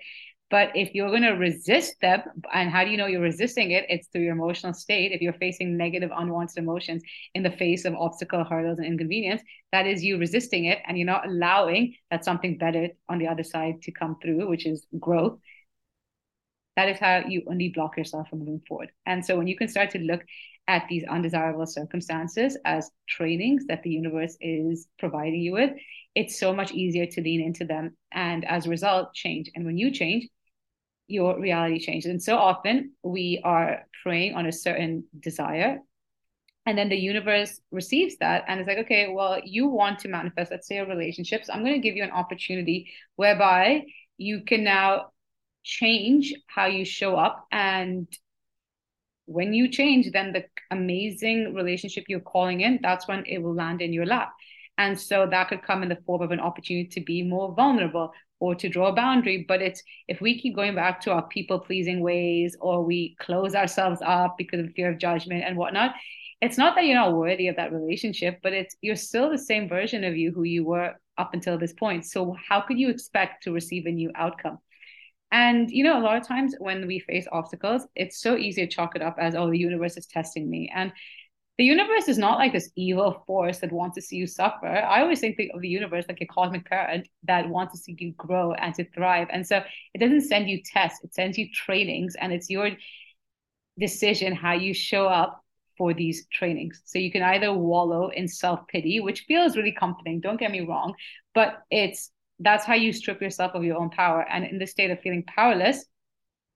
But 0.49 0.71
if 0.75 0.95
you're 0.95 1.09
going 1.09 1.21
to 1.21 1.31
resist 1.31 2.01
them, 2.01 2.23
and 2.51 2.71
how 2.71 2.83
do 2.83 2.89
you 2.89 2.97
know 2.97 3.05
you're 3.05 3.21
resisting 3.21 3.71
it? 3.71 3.85
It's 3.87 4.07
through 4.07 4.23
your 4.23 4.33
emotional 4.33 4.73
state. 4.73 5.11
If 5.11 5.21
you're 5.21 5.33
facing 5.33 5.77
negative, 5.77 6.09
unwanted 6.15 6.57
emotions 6.57 7.03
in 7.35 7.43
the 7.43 7.51
face 7.51 7.85
of 7.85 7.93
obstacle, 7.93 8.43
hurdles, 8.43 8.79
and 8.79 8.87
inconvenience, 8.87 9.43
that 9.71 9.85
is 9.85 10.03
you 10.03 10.17
resisting 10.17 10.65
it 10.65 10.79
and 10.87 10.97
you're 10.97 11.05
not 11.05 11.27
allowing 11.27 11.93
that 12.09 12.25
something 12.25 12.57
better 12.57 12.89
on 13.07 13.19
the 13.19 13.27
other 13.27 13.43
side 13.43 13.83
to 13.83 13.91
come 13.91 14.17
through, 14.21 14.49
which 14.49 14.65
is 14.65 14.87
growth. 14.99 15.37
That 16.75 16.89
is 16.89 16.97
how 16.97 17.25
you 17.27 17.43
only 17.47 17.69
block 17.69 17.97
yourself 17.97 18.29
from 18.29 18.39
moving 18.39 18.61
forward. 18.67 18.91
And 19.05 19.23
so 19.23 19.37
when 19.37 19.47
you 19.47 19.55
can 19.55 19.67
start 19.67 19.91
to 19.91 19.99
look 19.99 20.21
at 20.67 20.87
these 20.89 21.03
undesirable 21.03 21.65
circumstances 21.65 22.57
as 22.65 22.89
trainings 23.07 23.65
that 23.67 23.83
the 23.83 23.89
universe 23.89 24.37
is 24.39 24.87
providing 24.97 25.41
you 25.41 25.51
with, 25.51 25.71
it's 26.15 26.39
so 26.39 26.53
much 26.53 26.71
easier 26.71 27.05
to 27.05 27.21
lean 27.21 27.41
into 27.41 27.65
them 27.65 27.95
and 28.11 28.45
as 28.45 28.65
a 28.65 28.69
result 28.69 29.13
change. 29.13 29.51
And 29.53 29.65
when 29.65 29.77
you 29.77 29.91
change, 29.91 30.27
your 31.09 31.39
reality 31.39 31.79
changes. 31.79 32.09
And 32.09 32.21
so 32.21 32.37
often 32.37 32.91
we 33.03 33.41
are 33.43 33.85
praying 34.03 34.35
on 34.35 34.45
a 34.45 34.51
certain 34.51 35.03
desire. 35.19 35.79
And 36.65 36.77
then 36.77 36.89
the 36.89 36.95
universe 36.95 37.59
receives 37.71 38.17
that 38.17 38.45
and 38.47 38.59
it's 38.59 38.67
like, 38.67 38.77
okay, 38.79 39.11
well, 39.11 39.39
you 39.43 39.67
want 39.67 39.99
to 39.99 40.07
manifest, 40.07 40.51
let's 40.51 40.67
say, 40.67 40.77
a 40.77 40.85
relationship. 40.85 41.43
So 41.43 41.53
I'm 41.53 41.63
going 41.63 41.73
to 41.73 41.87
give 41.87 41.95
you 41.95 42.03
an 42.03 42.11
opportunity 42.11 42.91
whereby 43.15 43.85
you 44.17 44.43
can 44.43 44.63
now 44.63 45.07
change 45.63 46.33
how 46.47 46.67
you 46.67 46.85
show 46.85 47.15
up. 47.15 47.47
And 47.51 48.07
when 49.25 49.53
you 49.53 49.69
change, 49.69 50.11
then 50.11 50.31
the 50.31 50.45
amazing 50.69 51.55
relationship 51.55 52.05
you're 52.07 52.19
calling 52.19 52.61
in, 52.61 52.79
that's 52.83 53.07
when 53.07 53.25
it 53.25 53.39
will 53.39 53.55
land 53.55 53.81
in 53.81 53.93
your 53.93 54.05
lap. 54.05 54.31
And 54.77 54.99
so 54.99 55.27
that 55.29 55.49
could 55.49 55.63
come 55.63 55.81
in 55.81 55.89
the 55.89 55.99
form 56.05 56.21
of 56.21 56.31
an 56.31 56.39
opportunity 56.39 56.87
to 56.89 57.01
be 57.01 57.23
more 57.23 57.53
vulnerable 57.53 58.11
or 58.39 58.55
to 58.55 58.69
draw 58.69 58.87
a 58.87 58.93
boundary. 58.93 59.45
But 59.47 59.61
it's 59.61 59.83
if 60.07 60.21
we 60.21 60.39
keep 60.39 60.55
going 60.55 60.75
back 60.75 61.01
to 61.01 61.11
our 61.11 61.27
people 61.27 61.59
pleasing 61.59 62.01
ways 62.01 62.55
or 62.59 62.83
we 62.83 63.15
close 63.19 63.55
ourselves 63.55 64.01
up 64.05 64.35
because 64.37 64.59
of 64.59 64.71
fear 64.73 64.91
of 64.91 64.97
judgment 64.97 65.43
and 65.45 65.57
whatnot, 65.57 65.95
it's 66.41 66.57
not 66.57 66.75
that 66.75 66.85
you're 66.85 66.95
not 66.95 67.15
worthy 67.15 67.47
of 67.47 67.57
that 67.57 67.73
relationship, 67.73 68.39
but 68.41 68.53
it's 68.53 68.75
you're 68.81 68.95
still 68.95 69.29
the 69.29 69.37
same 69.37 69.67
version 69.67 70.03
of 70.03 70.15
you 70.15 70.31
who 70.31 70.43
you 70.43 70.63
were 70.63 70.95
up 71.17 71.33
until 71.33 71.57
this 71.57 71.73
point. 71.73 72.05
So 72.05 72.35
how 72.47 72.61
could 72.61 72.79
you 72.79 72.89
expect 72.89 73.43
to 73.43 73.51
receive 73.51 73.85
a 73.85 73.91
new 73.91 74.11
outcome? 74.15 74.59
And 75.31 75.69
you 75.69 75.83
know, 75.83 75.99
a 75.99 76.01
lot 76.01 76.17
of 76.17 76.27
times 76.27 76.55
when 76.57 76.87
we 76.87 76.99
face 76.99 77.27
obstacles, 77.31 77.85
it's 77.95 78.21
so 78.21 78.37
easy 78.37 78.65
to 78.65 78.71
chalk 78.71 78.95
it 78.95 79.01
up 79.01 79.17
as, 79.19 79.35
oh, 79.35 79.51
the 79.51 79.57
universe 79.57 79.97
is 79.97 80.07
testing 80.07 80.49
me. 80.49 80.71
And 80.73 80.91
the 81.59 81.65
universe 81.65 82.07
is 82.07 82.17
not 82.17 82.39
like 82.39 82.53
this 82.53 82.71
evil 82.77 83.21
force 83.27 83.59
that 83.59 83.73
wants 83.73 83.95
to 83.95 84.01
see 84.01 84.15
you 84.15 84.27
suffer. 84.27 84.65
I 84.65 85.01
always 85.01 85.19
think 85.19 85.37
of 85.53 85.59
the 85.59 85.67
universe 85.67 86.05
like 86.07 86.21
a 86.21 86.25
cosmic 86.25 86.63
parent 86.63 87.09
that 87.23 87.49
wants 87.49 87.73
to 87.73 87.79
see 87.79 87.97
you 87.99 88.13
grow 88.13 88.53
and 88.53 88.73
to 88.75 88.89
thrive. 88.91 89.27
And 89.29 89.45
so 89.45 89.61
it 89.93 89.97
doesn't 89.97 90.21
send 90.21 90.49
you 90.49 90.61
tests, 90.63 91.03
it 91.03 91.13
sends 91.13 91.37
you 91.37 91.49
trainings, 91.53 92.15
and 92.15 92.31
it's 92.31 92.49
your 92.49 92.71
decision 93.77 94.33
how 94.33 94.53
you 94.53 94.73
show 94.73 95.07
up 95.07 95.43
for 95.77 95.93
these 95.93 96.27
trainings. 96.31 96.81
So 96.85 96.97
you 96.97 97.11
can 97.11 97.23
either 97.23 97.51
wallow 97.53 98.07
in 98.07 98.29
self 98.29 98.65
pity, 98.69 99.01
which 99.01 99.25
feels 99.27 99.57
really 99.57 99.75
comforting, 99.77 100.21
don't 100.21 100.39
get 100.39 100.51
me 100.51 100.61
wrong, 100.61 100.93
but 101.35 101.63
it's 101.69 102.09
that's 102.39 102.63
how 102.63 102.75
you 102.75 102.93
strip 102.93 103.21
yourself 103.21 103.51
of 103.53 103.65
your 103.65 103.77
own 103.77 103.89
power. 103.89 104.25
And 104.29 104.45
in 104.45 104.59
the 104.59 104.65
state 104.65 104.91
of 104.91 105.01
feeling 105.01 105.25
powerless, 105.25 105.83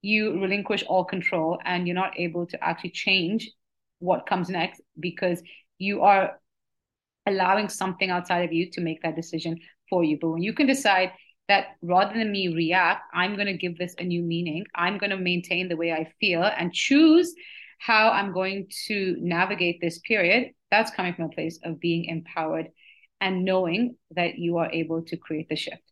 you 0.01 0.39
relinquish 0.41 0.85
all 0.87 1.03
control 1.03 1.59
and 1.65 1.87
you're 1.87 1.93
not 1.93 2.17
able 2.17 2.45
to 2.47 2.63
actually 2.63 2.91
change 2.91 3.51
what 4.03 4.27
comes 4.27 4.49
next 4.49 4.81
because 4.99 5.41
you 5.77 6.01
are 6.01 6.39
allowing 7.25 7.69
something 7.69 8.09
outside 8.09 8.43
of 8.43 8.51
you 8.51 8.69
to 8.71 8.81
make 8.81 9.01
that 9.01 9.15
decision 9.15 9.57
for 9.89 10.03
you. 10.03 10.17
But 10.19 10.31
when 10.31 10.43
you 10.43 10.53
can 10.53 10.67
decide 10.67 11.11
that 11.47 11.67
rather 11.81 12.13
than 12.13 12.31
me 12.31 12.53
react, 12.53 13.03
I'm 13.13 13.35
going 13.35 13.47
to 13.47 13.57
give 13.57 13.77
this 13.77 13.95
a 13.97 14.03
new 14.03 14.21
meaning, 14.21 14.65
I'm 14.75 14.97
going 14.97 15.11
to 15.11 15.17
maintain 15.17 15.69
the 15.69 15.77
way 15.77 15.91
I 15.91 16.11
feel 16.19 16.43
and 16.43 16.73
choose 16.73 17.33
how 17.79 18.11
I'm 18.11 18.33
going 18.33 18.67
to 18.87 19.15
navigate 19.19 19.79
this 19.81 19.99
period, 19.99 20.51
that's 20.71 20.91
coming 20.91 21.13
from 21.13 21.25
a 21.25 21.29
place 21.29 21.59
of 21.63 21.79
being 21.79 22.05
empowered 22.05 22.69
and 23.21 23.45
knowing 23.45 23.95
that 24.15 24.37
you 24.37 24.57
are 24.57 24.71
able 24.71 25.03
to 25.03 25.17
create 25.17 25.47
the 25.49 25.55
shift. 25.55 25.83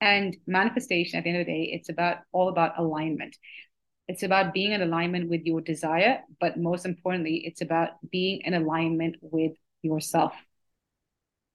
And 0.00 0.36
manifestation 0.46 1.18
at 1.18 1.24
the 1.24 1.30
end 1.30 1.40
of 1.40 1.46
the 1.46 1.52
day, 1.52 1.70
it's 1.72 1.88
about 1.88 2.18
all 2.32 2.48
about 2.48 2.78
alignment. 2.78 3.36
It's 4.08 4.22
about 4.22 4.52
being 4.52 4.72
in 4.72 4.82
alignment 4.82 5.30
with 5.30 5.42
your 5.44 5.60
desire, 5.60 6.20
but 6.40 6.58
most 6.58 6.84
importantly, 6.84 7.42
it's 7.46 7.60
about 7.60 7.90
being 8.10 8.42
in 8.44 8.54
alignment 8.54 9.16
with 9.20 9.52
yourself. 9.82 10.32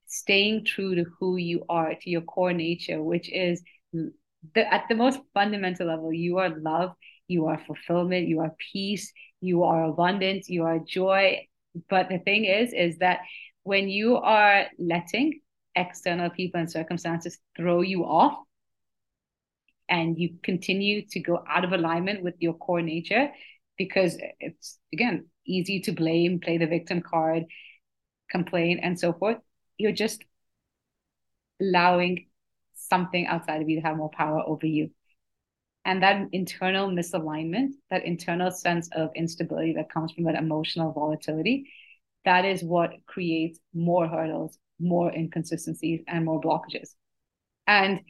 Staying 0.08 0.66
true 0.66 0.96
to 0.96 1.06
who 1.20 1.36
you 1.38 1.66
are, 1.68 1.94
to 1.94 2.10
your 2.10 2.22
core 2.22 2.54
nature, 2.54 3.04
which 3.04 3.30
is 3.30 3.62
the, 3.94 4.74
at 4.74 4.86
the 4.88 4.96
most 4.96 5.20
fundamental 5.34 5.88
level, 5.88 6.14
you 6.14 6.38
are 6.38 6.58
love, 6.58 6.94
you 7.28 7.48
are 7.48 7.60
fulfillment, 7.68 8.28
you 8.28 8.40
are 8.40 8.56
peace, 8.72 9.12
you 9.42 9.64
are 9.64 9.84
abundance, 9.84 10.50
you 10.50 10.64
are 10.64 10.80
joy. 10.80 11.46
But 11.90 12.10
the 12.10 12.20
thing 12.20 12.46
is, 12.46 12.74
is 12.74 13.00
that 13.00 13.20
when 13.64 13.90
you 13.90 14.16
are 14.16 14.68
letting 14.80 15.42
external 15.76 16.30
people 16.30 16.60
and 16.62 16.72
circumstances 16.72 17.38
throw 17.56 17.82
you 17.82 18.06
off, 18.06 18.38
and 19.90 20.18
you 20.18 20.36
continue 20.44 21.06
to 21.08 21.20
go 21.20 21.44
out 21.48 21.64
of 21.64 21.72
alignment 21.72 22.24
with 22.24 22.36
your 22.40 22.54
core 22.54 22.82
nature 22.82 23.30
because 23.78 24.18
it's 24.40 24.80
again 24.94 25.26
easy 25.46 25.80
to 25.82 25.92
blame 25.92 26.40
play 26.40 26.58
the 26.58 26.68
victim 26.68 27.02
card 27.02 27.46
complain 28.30 28.80
and 28.82 29.00
so 29.00 29.14
forth. 29.14 29.38
You're 29.78 29.92
just 29.92 30.24
allowing 31.62 32.28
something 32.76 33.26
outside 33.28 33.62
of 33.62 33.70
you 33.70 33.80
to 33.80 33.88
have 33.88 33.98
more 33.98 34.10
power 34.10 34.42
over 34.46 34.66
you. 34.66 34.92
And 35.86 36.04
that 36.04 36.28
internal 36.34 36.90
misalignment 36.90 37.70
that 37.90 38.06
internal 38.06 38.52
sense 38.52 38.90
of 38.94 39.10
instability 39.16 39.74
that 39.74 39.92
comes 39.92 40.12
from 40.12 40.26
that 40.26 40.36
emotional 40.36 40.92
volatility 40.92 41.72
that 42.26 42.44
is 42.44 42.62
what 42.62 42.92
creates 43.06 43.58
more 43.74 44.06
hurdles 44.06 44.60
more 44.80 45.12
inconsistencies 45.12 46.02
and 46.08 46.26
more 46.26 46.42
blockages. 46.42 46.90
And 47.66 48.02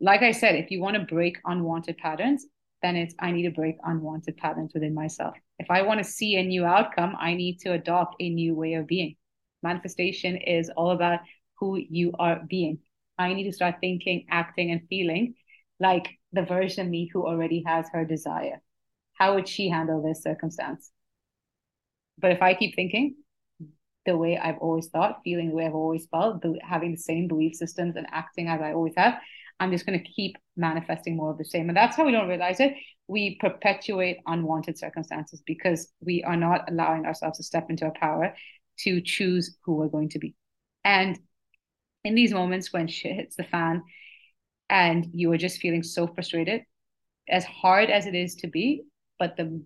like 0.00 0.22
I 0.22 0.32
said, 0.32 0.56
if 0.56 0.70
you 0.70 0.80
want 0.80 0.96
to 0.96 1.14
break 1.14 1.38
unwanted 1.44 1.98
patterns, 1.98 2.46
then 2.82 2.96
it's 2.96 3.14
I 3.18 3.30
need 3.30 3.42
to 3.42 3.50
break 3.50 3.76
unwanted 3.84 4.38
patterns 4.38 4.72
within 4.72 4.94
myself. 4.94 5.36
If 5.58 5.70
I 5.70 5.82
want 5.82 5.98
to 5.98 6.10
see 6.10 6.36
a 6.36 6.42
new 6.42 6.64
outcome, 6.64 7.14
I 7.20 7.34
need 7.34 7.58
to 7.60 7.72
adopt 7.72 8.16
a 8.20 8.30
new 8.30 8.54
way 8.54 8.74
of 8.74 8.86
being. 8.86 9.16
Manifestation 9.62 10.36
is 10.36 10.70
all 10.70 10.90
about 10.90 11.20
who 11.58 11.76
you 11.76 12.12
are 12.18 12.40
being. 12.48 12.78
I 13.18 13.34
need 13.34 13.44
to 13.44 13.52
start 13.52 13.76
thinking, 13.80 14.24
acting, 14.30 14.70
and 14.70 14.80
feeling 14.88 15.34
like 15.78 16.08
the 16.32 16.42
version 16.42 16.86
of 16.86 16.90
me 16.90 17.10
who 17.12 17.26
already 17.26 17.62
has 17.66 17.86
her 17.92 18.06
desire. 18.06 18.62
How 19.12 19.34
would 19.34 19.46
she 19.46 19.68
handle 19.68 20.02
this 20.02 20.22
circumstance? 20.22 20.90
But 22.18 22.32
if 22.32 22.40
I 22.40 22.54
keep 22.54 22.74
thinking 22.74 23.16
the 24.06 24.16
way 24.16 24.38
I've 24.38 24.58
always 24.58 24.88
thought, 24.88 25.20
feeling 25.22 25.50
the 25.50 25.54
way 25.54 25.66
I've 25.66 25.74
always 25.74 26.06
felt, 26.06 26.42
having 26.62 26.92
the 26.92 26.98
same 26.98 27.28
belief 27.28 27.54
systems 27.54 27.96
and 27.96 28.06
acting 28.10 28.48
as 28.48 28.62
I 28.62 28.72
always 28.72 28.94
have, 28.96 29.18
I'm 29.60 29.70
just 29.70 29.86
going 29.86 29.98
to 29.98 30.04
keep 30.04 30.36
manifesting 30.56 31.16
more 31.16 31.30
of 31.30 31.38
the 31.38 31.44
same. 31.44 31.68
And 31.68 31.76
that's 31.76 31.96
how 31.96 32.06
we 32.06 32.12
don't 32.12 32.28
realize 32.28 32.60
it. 32.60 32.74
We 33.06 33.36
perpetuate 33.40 34.18
unwanted 34.26 34.78
circumstances 34.78 35.42
because 35.44 35.92
we 36.00 36.24
are 36.24 36.36
not 36.36 36.70
allowing 36.70 37.04
ourselves 37.04 37.36
to 37.36 37.44
step 37.44 37.68
into 37.68 37.84
our 37.84 37.92
power 37.92 38.34
to 38.80 39.00
choose 39.02 39.56
who 39.64 39.74
we're 39.74 39.88
going 39.88 40.08
to 40.10 40.18
be. 40.18 40.34
And 40.84 41.18
in 42.04 42.14
these 42.14 42.32
moments 42.32 42.72
when 42.72 42.88
shit 42.88 43.16
hits 43.16 43.36
the 43.36 43.44
fan 43.44 43.82
and 44.70 45.08
you 45.12 45.30
are 45.32 45.38
just 45.38 45.60
feeling 45.60 45.82
so 45.82 46.06
frustrated, 46.06 46.62
as 47.28 47.44
hard 47.44 47.90
as 47.90 48.06
it 48.06 48.14
is 48.14 48.36
to 48.36 48.48
be, 48.48 48.84
but 49.18 49.36
the 49.36 49.62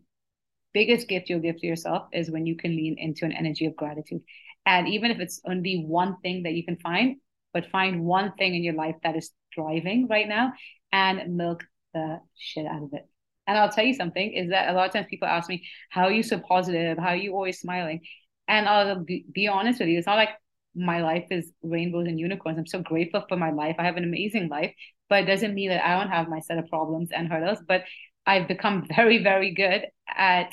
biggest 0.73 1.09
gift 1.09 1.31
you'll 1.31 1.39
give 1.39 1.59
to 1.61 1.67
yourself 1.67 2.09
is 2.13 2.31
when 2.31 2.47
you 2.47 2.57
can 2.57 2.75
lean 2.75 2.97
into 2.99 3.25
an 3.25 3.33
energy 3.33 3.65
of 3.67 3.77
gratitude. 3.77 4.23
And 4.67 4.89
even 4.89 5.11
if 5.11 5.21
it's 5.21 5.41
only 5.47 5.85
one 5.87 6.17
thing 6.21 6.43
that 6.43 6.55
you 6.55 6.65
can 6.65 6.77
find, 6.79 7.17
but 7.55 7.71
find 7.71 8.05
one 8.05 8.33
thing 8.33 8.55
in 8.55 8.63
your 8.63 8.75
life 8.75 8.97
that 9.03 9.17
is 9.17 9.31
thriving 9.55 10.09
right 10.09 10.29
now 10.29 10.53
and 10.93 11.37
milk 11.37 11.65
the 11.95 12.21
shit 12.37 12.67
out 12.67 12.83
of 12.83 12.93
it. 12.93 13.09
And 13.47 13.57
I'll 13.57 13.71
tell 13.71 13.85
you 13.85 13.95
something 13.95 14.33
is 14.33 14.51
that 14.51 14.69
a 14.69 14.73
lot 14.73 14.87
of 14.87 14.93
times 14.93 15.07
people 15.09 15.29
ask 15.29 15.49
me, 15.49 15.67
How 15.91 16.05
are 16.05 16.13
you 16.13 16.23
so 16.23 16.39
positive? 16.39 16.99
How 16.99 17.09
are 17.09 17.17
you 17.17 17.33
always 17.33 17.61
smiling? 17.61 18.01
And 18.49 18.69
I'll 18.69 19.03
be, 19.03 19.25
be 19.33 19.49
honest 19.49 19.81
with 19.81 19.89
you, 19.89 19.99
it's 19.99 20.07
not 20.07 20.17
like 20.17 20.31
my 20.75 21.03
life 21.03 21.27
is 21.31 21.53
rainbows 21.63 22.07
and 22.09 22.19
unicorns. 22.19 22.59
I'm 22.59 22.67
so 22.67 22.83
grateful 22.83 23.25
for 23.29 23.37
my 23.37 23.51
life. 23.51 23.77
I 23.79 23.85
have 23.85 23.97
an 23.97 24.05
amazing 24.05 24.49
life, 24.49 24.75
but 25.09 25.23
it 25.23 25.27
doesn't 25.27 25.55
mean 25.55 25.71
that 25.71 25.87
I 25.87 25.99
don't 25.99 26.11
have 26.11 26.29
my 26.29 26.41
set 26.41 26.59
of 26.59 26.69
problems 26.69 27.11
and 27.13 27.29
hurdles. 27.29 27.59
But 27.67 27.85
I've 28.27 28.49
become 28.49 28.87
very, 28.97 29.23
very 29.23 29.55
good 29.55 29.87
at 30.09 30.53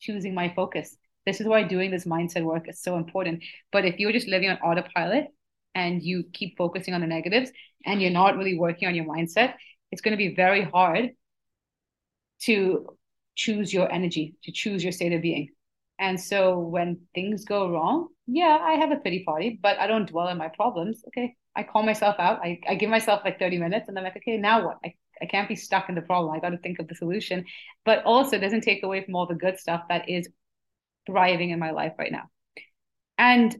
choosing 0.00 0.34
my 0.34 0.52
focus. 0.54 0.96
This 1.24 1.40
is 1.40 1.46
why 1.46 1.62
doing 1.62 1.90
this 1.90 2.04
mindset 2.04 2.42
work 2.42 2.68
is 2.68 2.82
so 2.82 2.96
important. 2.96 3.44
But 3.70 3.84
if 3.84 3.98
you're 3.98 4.12
just 4.12 4.26
living 4.26 4.50
on 4.50 4.58
autopilot, 4.58 5.28
and 5.74 6.02
you 6.02 6.24
keep 6.32 6.56
focusing 6.56 6.94
on 6.94 7.00
the 7.00 7.06
negatives 7.06 7.50
and 7.84 8.00
you're 8.00 8.10
not 8.10 8.36
really 8.36 8.58
working 8.58 8.88
on 8.88 8.94
your 8.94 9.04
mindset, 9.04 9.54
it's 9.90 10.02
going 10.02 10.12
to 10.12 10.16
be 10.16 10.34
very 10.34 10.62
hard 10.64 11.10
to 12.42 12.96
choose 13.34 13.72
your 13.72 13.90
energy, 13.90 14.36
to 14.44 14.52
choose 14.52 14.82
your 14.82 14.92
state 14.92 15.12
of 15.12 15.22
being. 15.22 15.48
And 15.98 16.20
so 16.20 16.58
when 16.58 17.00
things 17.14 17.44
go 17.44 17.70
wrong, 17.70 18.08
yeah, 18.26 18.58
I 18.60 18.72
have 18.74 18.90
a 18.90 18.96
pity 18.96 19.24
party, 19.24 19.58
but 19.62 19.78
I 19.78 19.86
don't 19.86 20.08
dwell 20.08 20.28
on 20.28 20.38
my 20.38 20.48
problems. 20.48 21.02
Okay. 21.08 21.36
I 21.54 21.62
call 21.62 21.82
myself 21.82 22.16
out. 22.18 22.40
I, 22.42 22.60
I 22.66 22.74
give 22.74 22.90
myself 22.90 23.22
like 23.24 23.38
30 23.38 23.58
minutes 23.58 23.88
and 23.88 23.98
I'm 23.98 24.04
like, 24.04 24.16
okay, 24.16 24.38
now 24.38 24.64
what? 24.66 24.78
I, 24.84 24.94
I 25.20 25.26
can't 25.26 25.48
be 25.48 25.54
stuck 25.54 25.88
in 25.88 25.94
the 25.94 26.02
problem. 26.02 26.34
I 26.34 26.40
got 26.40 26.50
to 26.50 26.58
think 26.58 26.78
of 26.78 26.88
the 26.88 26.94
solution, 26.94 27.44
but 27.84 28.04
also 28.04 28.38
doesn't 28.38 28.62
take 28.62 28.82
away 28.82 29.04
from 29.04 29.14
all 29.14 29.26
the 29.26 29.34
good 29.34 29.58
stuff 29.58 29.82
that 29.88 30.08
is 30.08 30.28
thriving 31.06 31.50
in 31.50 31.58
my 31.58 31.70
life 31.70 31.92
right 31.98 32.10
now. 32.10 32.24
And 33.18 33.54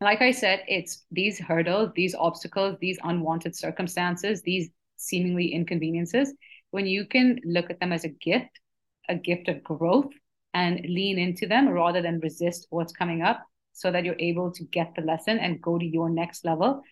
like 0.00 0.22
I 0.22 0.30
said, 0.30 0.64
it's 0.66 1.04
these 1.10 1.38
hurdles, 1.38 1.90
these 1.94 2.14
obstacles, 2.14 2.76
these 2.80 2.98
unwanted 3.02 3.54
circumstances, 3.54 4.42
these 4.42 4.70
seemingly 4.96 5.52
inconveniences. 5.52 6.32
When 6.70 6.86
you 6.86 7.06
can 7.06 7.40
look 7.44 7.70
at 7.70 7.80
them 7.80 7.92
as 7.92 8.04
a 8.04 8.08
gift, 8.08 8.60
a 9.08 9.14
gift 9.14 9.48
of 9.48 9.62
growth, 9.62 10.12
and 10.54 10.80
lean 10.80 11.18
into 11.18 11.46
them 11.46 11.68
rather 11.68 12.02
than 12.02 12.20
resist 12.20 12.66
what's 12.70 12.92
coming 12.92 13.22
up 13.22 13.44
so 13.72 13.90
that 13.90 14.04
you're 14.04 14.16
able 14.18 14.50
to 14.52 14.64
get 14.64 14.94
the 14.94 15.02
lesson 15.02 15.38
and 15.38 15.62
go 15.62 15.78
to 15.78 15.84
your 15.84 16.10
next 16.10 16.44
level. 16.44 16.82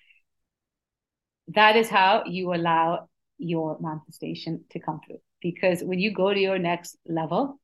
That 1.48 1.76
is 1.76 1.88
how 1.88 2.24
you 2.26 2.54
allow 2.54 3.08
your 3.38 3.78
manifestation 3.80 4.64
to 4.70 4.80
come 4.80 5.00
through. 5.06 5.20
Because 5.40 5.82
when 5.82 5.98
you 5.98 6.12
go 6.12 6.32
to 6.32 6.38
your 6.38 6.58
next 6.58 6.96
level, 7.06 7.58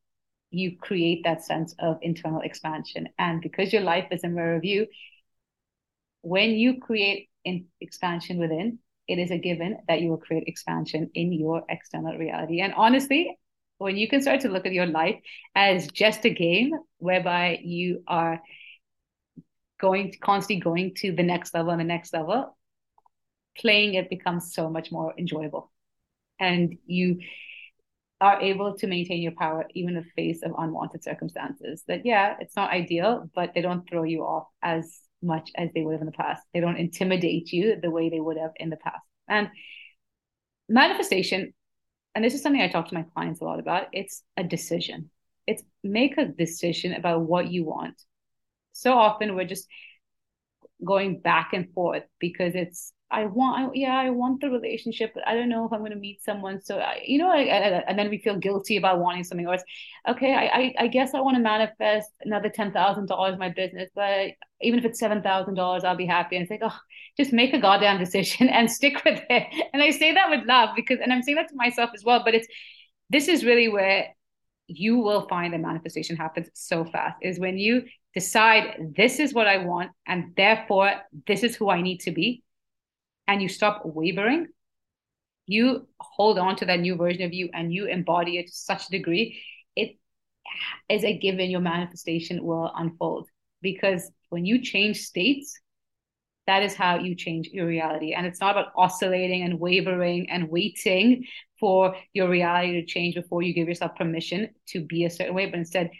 you 0.51 0.79
create 0.79 1.23
that 1.25 1.45
sense 1.45 1.75
of 1.79 1.99
internal 2.01 2.41
expansion. 2.41 3.09
And 3.19 3.43
because 3.43 3.73
your 3.73 3.83
life 3.83 4.07
is 4.11 4.25
a 4.25 4.29
mirror 4.29 4.57
of 4.57 4.65
you, 4.65 4.87
when 6.25 6.51
you 6.51 6.81
create 6.81 7.29
in 7.45 7.67
expansion 7.81 8.39
within, 8.39 8.79
it 9.07 9.19
is 9.19 9.31
a 9.31 9.39
given 9.39 9.79
that 9.89 10.01
you 10.01 10.09
will 10.09 10.17
create 10.17 10.45
expansion 10.47 11.11
in 11.15 11.33
your 11.33 11.63
external 11.69 12.17
reality. 12.17 12.61
And 12.61 12.73
honestly, 12.75 13.37
when 13.77 13.97
you 13.97 14.09
can 14.09 14.23
start 14.23 14.41
to 14.41 14.49
look 14.49 14.65
at 14.65 14.73
your 14.73 14.87
life 14.87 15.17
as 15.55 15.89
just 15.89 16.25
a 16.25 16.31
game 16.31 16.73
whereby 16.99 17.59
you 17.63 18.03
are 18.09 18.41
going 19.79 20.15
constantly 20.23 20.63
going 20.63 20.95
to 20.95 21.13
the 21.13 21.23
next 21.23 21.53
level 21.53 21.71
and 21.71 21.81
the 21.81 21.85
next 21.85 22.15
level, 22.15 22.57
playing 23.59 23.95
it 23.95 24.09
becomes 24.09 24.55
so 24.55 24.71
much 24.71 24.91
more 24.91 25.13
enjoyable. 25.19 25.71
And 26.41 26.79
you 26.87 27.19
are 28.21 28.41
able 28.41 28.79
to 28.79 28.87
maintain 28.87 29.21
your 29.21 29.33
power 29.33 29.67
even 29.75 29.97
in 29.97 30.03
the 30.03 30.11
face 30.17 30.43
of 30.43 30.53
unwanted 30.57 31.05
circumstances. 31.05 31.85
That 31.87 32.07
yeah, 32.07 32.37
it's 32.41 32.57
not 32.57 32.71
ideal, 32.71 33.29
but 33.35 33.53
they 33.55 33.61
don't 33.61 33.87
throw 33.87 34.05
you 34.05 34.23
off 34.23 34.47
as 34.63 35.01
much 35.25 35.51
as 35.57 35.71
they 35.75 35.83
would 35.83 35.93
have 35.93 36.03
in 36.03 36.07
the 36.07 36.13
past. 36.13 36.43
They 36.53 36.61
don't 36.61 36.77
intimidate 36.77 37.53
you 37.53 37.77
the 37.81 37.91
way 37.91 38.11
they 38.11 38.21
would 38.21 38.37
have 38.37 38.53
in 38.57 38.71
the 38.71 38.77
past. 38.77 39.03
And 39.29 39.49
manifestation 40.69 41.53
and 42.15 42.25
this 42.25 42.35
is 42.35 42.43
something 42.43 42.63
I 42.63 42.69
talk 42.69 42.89
to 42.89 42.95
my 42.95 43.05
clients 43.15 43.41
a 43.41 43.45
lot 43.45 43.59
about, 43.59 43.89
it's 43.93 44.23
a 44.37 44.45
decision. 44.45 45.11
It's 45.47 45.63
make 45.83 46.17
a 46.17 46.27
decision 46.27 46.95
about 46.95 47.23
what 47.23 47.51
you 47.51 47.65
want. 47.65 48.01
So 48.73 48.93
often 48.97 49.35
we're 49.35 49.47
just 49.47 49.67
going 50.85 51.21
back 51.21 51.51
and 51.53 51.73
forth 51.73 52.05
because 52.19 52.55
it's 52.55 52.93
I 53.15 53.27
want, 53.27 53.59
I, 53.59 53.71
yeah, 53.75 53.97
I 53.97 54.11
want 54.11 54.41
the 54.41 54.51
relationship, 54.51 55.13
but 55.15 55.27
I 55.27 55.35
don't 55.35 55.49
know 55.49 55.65
if 55.65 55.73
I'm 55.73 55.79
going 55.79 55.93
to 55.93 55.97
meet 55.97 56.23
someone. 56.23 56.61
So, 56.63 56.79
I, 56.79 57.01
you 57.07 57.19
know, 57.19 57.31
I, 57.31 57.43
I, 57.43 57.85
and 57.89 57.99
then 57.99 58.11
we 58.11 58.19
feel 58.19 58.37
guilty 58.37 58.77
about 58.77 58.99
wanting 58.99 59.23
something. 59.23 59.47
Or 59.47 59.55
it's 59.55 59.65
okay, 60.09 60.35
I, 60.35 60.75
I, 60.79 60.89
guess 60.89 61.15
I 61.15 61.21
want 61.21 61.37
to 61.37 61.43
manifest 61.43 62.11
another 62.23 62.49
ten 62.49 62.73
thousand 62.73 63.07
dollars 63.07 63.35
in 63.35 63.39
my 63.39 63.51
business, 63.51 63.89
but 63.95 64.31
even 64.61 64.81
if 64.81 64.85
it's 64.85 64.99
seven 64.99 65.23
thousand 65.23 65.55
dollars, 65.55 65.85
I'll 65.85 65.97
be 65.97 66.07
happy. 66.07 66.37
And 66.37 66.43
it's 66.43 66.51
like, 66.51 66.63
oh, 66.65 66.77
just 67.17 67.33
make 67.33 67.55
a 67.55 67.61
goddamn 67.61 67.99
decision 67.99 68.49
and 68.57 68.71
stick 68.71 69.05
with 69.05 69.23
it. 69.31 69.69
And 69.73 69.83
I 69.83 69.91
say 69.91 70.13
that 70.13 70.31
with 70.31 70.45
love 70.47 70.71
because, 70.75 70.99
and 71.01 71.13
I'm 71.13 71.23
saying 71.23 71.37
that 71.37 71.49
to 71.51 71.57
myself 71.57 71.91
as 71.95 72.03
well. 72.05 72.23
But 72.25 72.35
it's 72.35 72.49
this 73.11 73.29
is 73.29 73.45
really 73.45 73.69
where 73.69 74.09
you 74.67 74.99
will 74.99 75.29
find 75.29 75.53
the 75.53 75.59
manifestation 75.59 76.17
happens 76.17 76.49
so 76.55 76.85
fast 76.85 77.17
is 77.23 77.39
when 77.39 77.59
you 77.59 77.85
decide 78.15 78.95
this 78.97 79.19
is 79.19 79.35
what 79.35 79.47
I 79.47 79.59
want 79.59 79.91
and 80.07 80.33
therefore 80.37 80.93
this 81.27 81.43
is 81.43 81.55
who 81.55 81.69
I 81.69 81.83
need 81.83 81.99
to 82.01 82.13
be 82.13 82.43
and 83.27 83.43
you 83.43 83.49
stop 83.49 83.83
wavering, 83.85 84.49
you 85.47 85.87
hold 85.99 86.39
on 86.39 86.57
to 86.57 86.67
that 86.67 86.81
new 86.81 86.97
version 86.97 87.23
of 87.23 87.33
you 87.33 87.51
and 87.53 87.73
you 87.73 87.87
embody 87.87 88.39
it 88.39 88.47
to 88.47 88.53
such 88.53 88.87
a 88.87 88.91
degree, 88.91 89.43
it 89.77 89.97
is 90.89 91.05
a 91.05 91.19
given 91.19 91.51
your 91.51 91.61
manifestation 91.61 92.45
will 92.45 92.71
unfold. 92.75 93.29
Because 93.61 94.11
when 94.29 94.45
you 94.45 94.63
change 94.63 94.99
states, 94.99 95.59
that 96.47 96.63
is 96.63 96.75
how 96.75 96.99
you 96.99 97.15
change 97.15 97.49
your 97.53 97.67
reality. 97.67 98.13
And 98.13 98.27
it's 98.27 98.41
not 98.41 98.51
about 98.51 98.73
oscillating 98.77 99.43
and 99.43 99.59
wavering 99.59 100.29
and 100.31 100.51
waiting 100.51 101.25
for 101.59 101.97
your 102.13 102.29
reality 102.29 102.73
to 102.73 102.87
change 102.87 103.15
before 103.15 103.43
you 103.43 103.55
give 103.55 103.69
yourself 103.69 103.97
permission 103.97 104.51
to 104.69 104.85
be 104.85 105.05
a 105.05 105.11
certain 105.11 105.35
way, 105.35 105.47
but 105.47 105.59
instead 105.59 105.91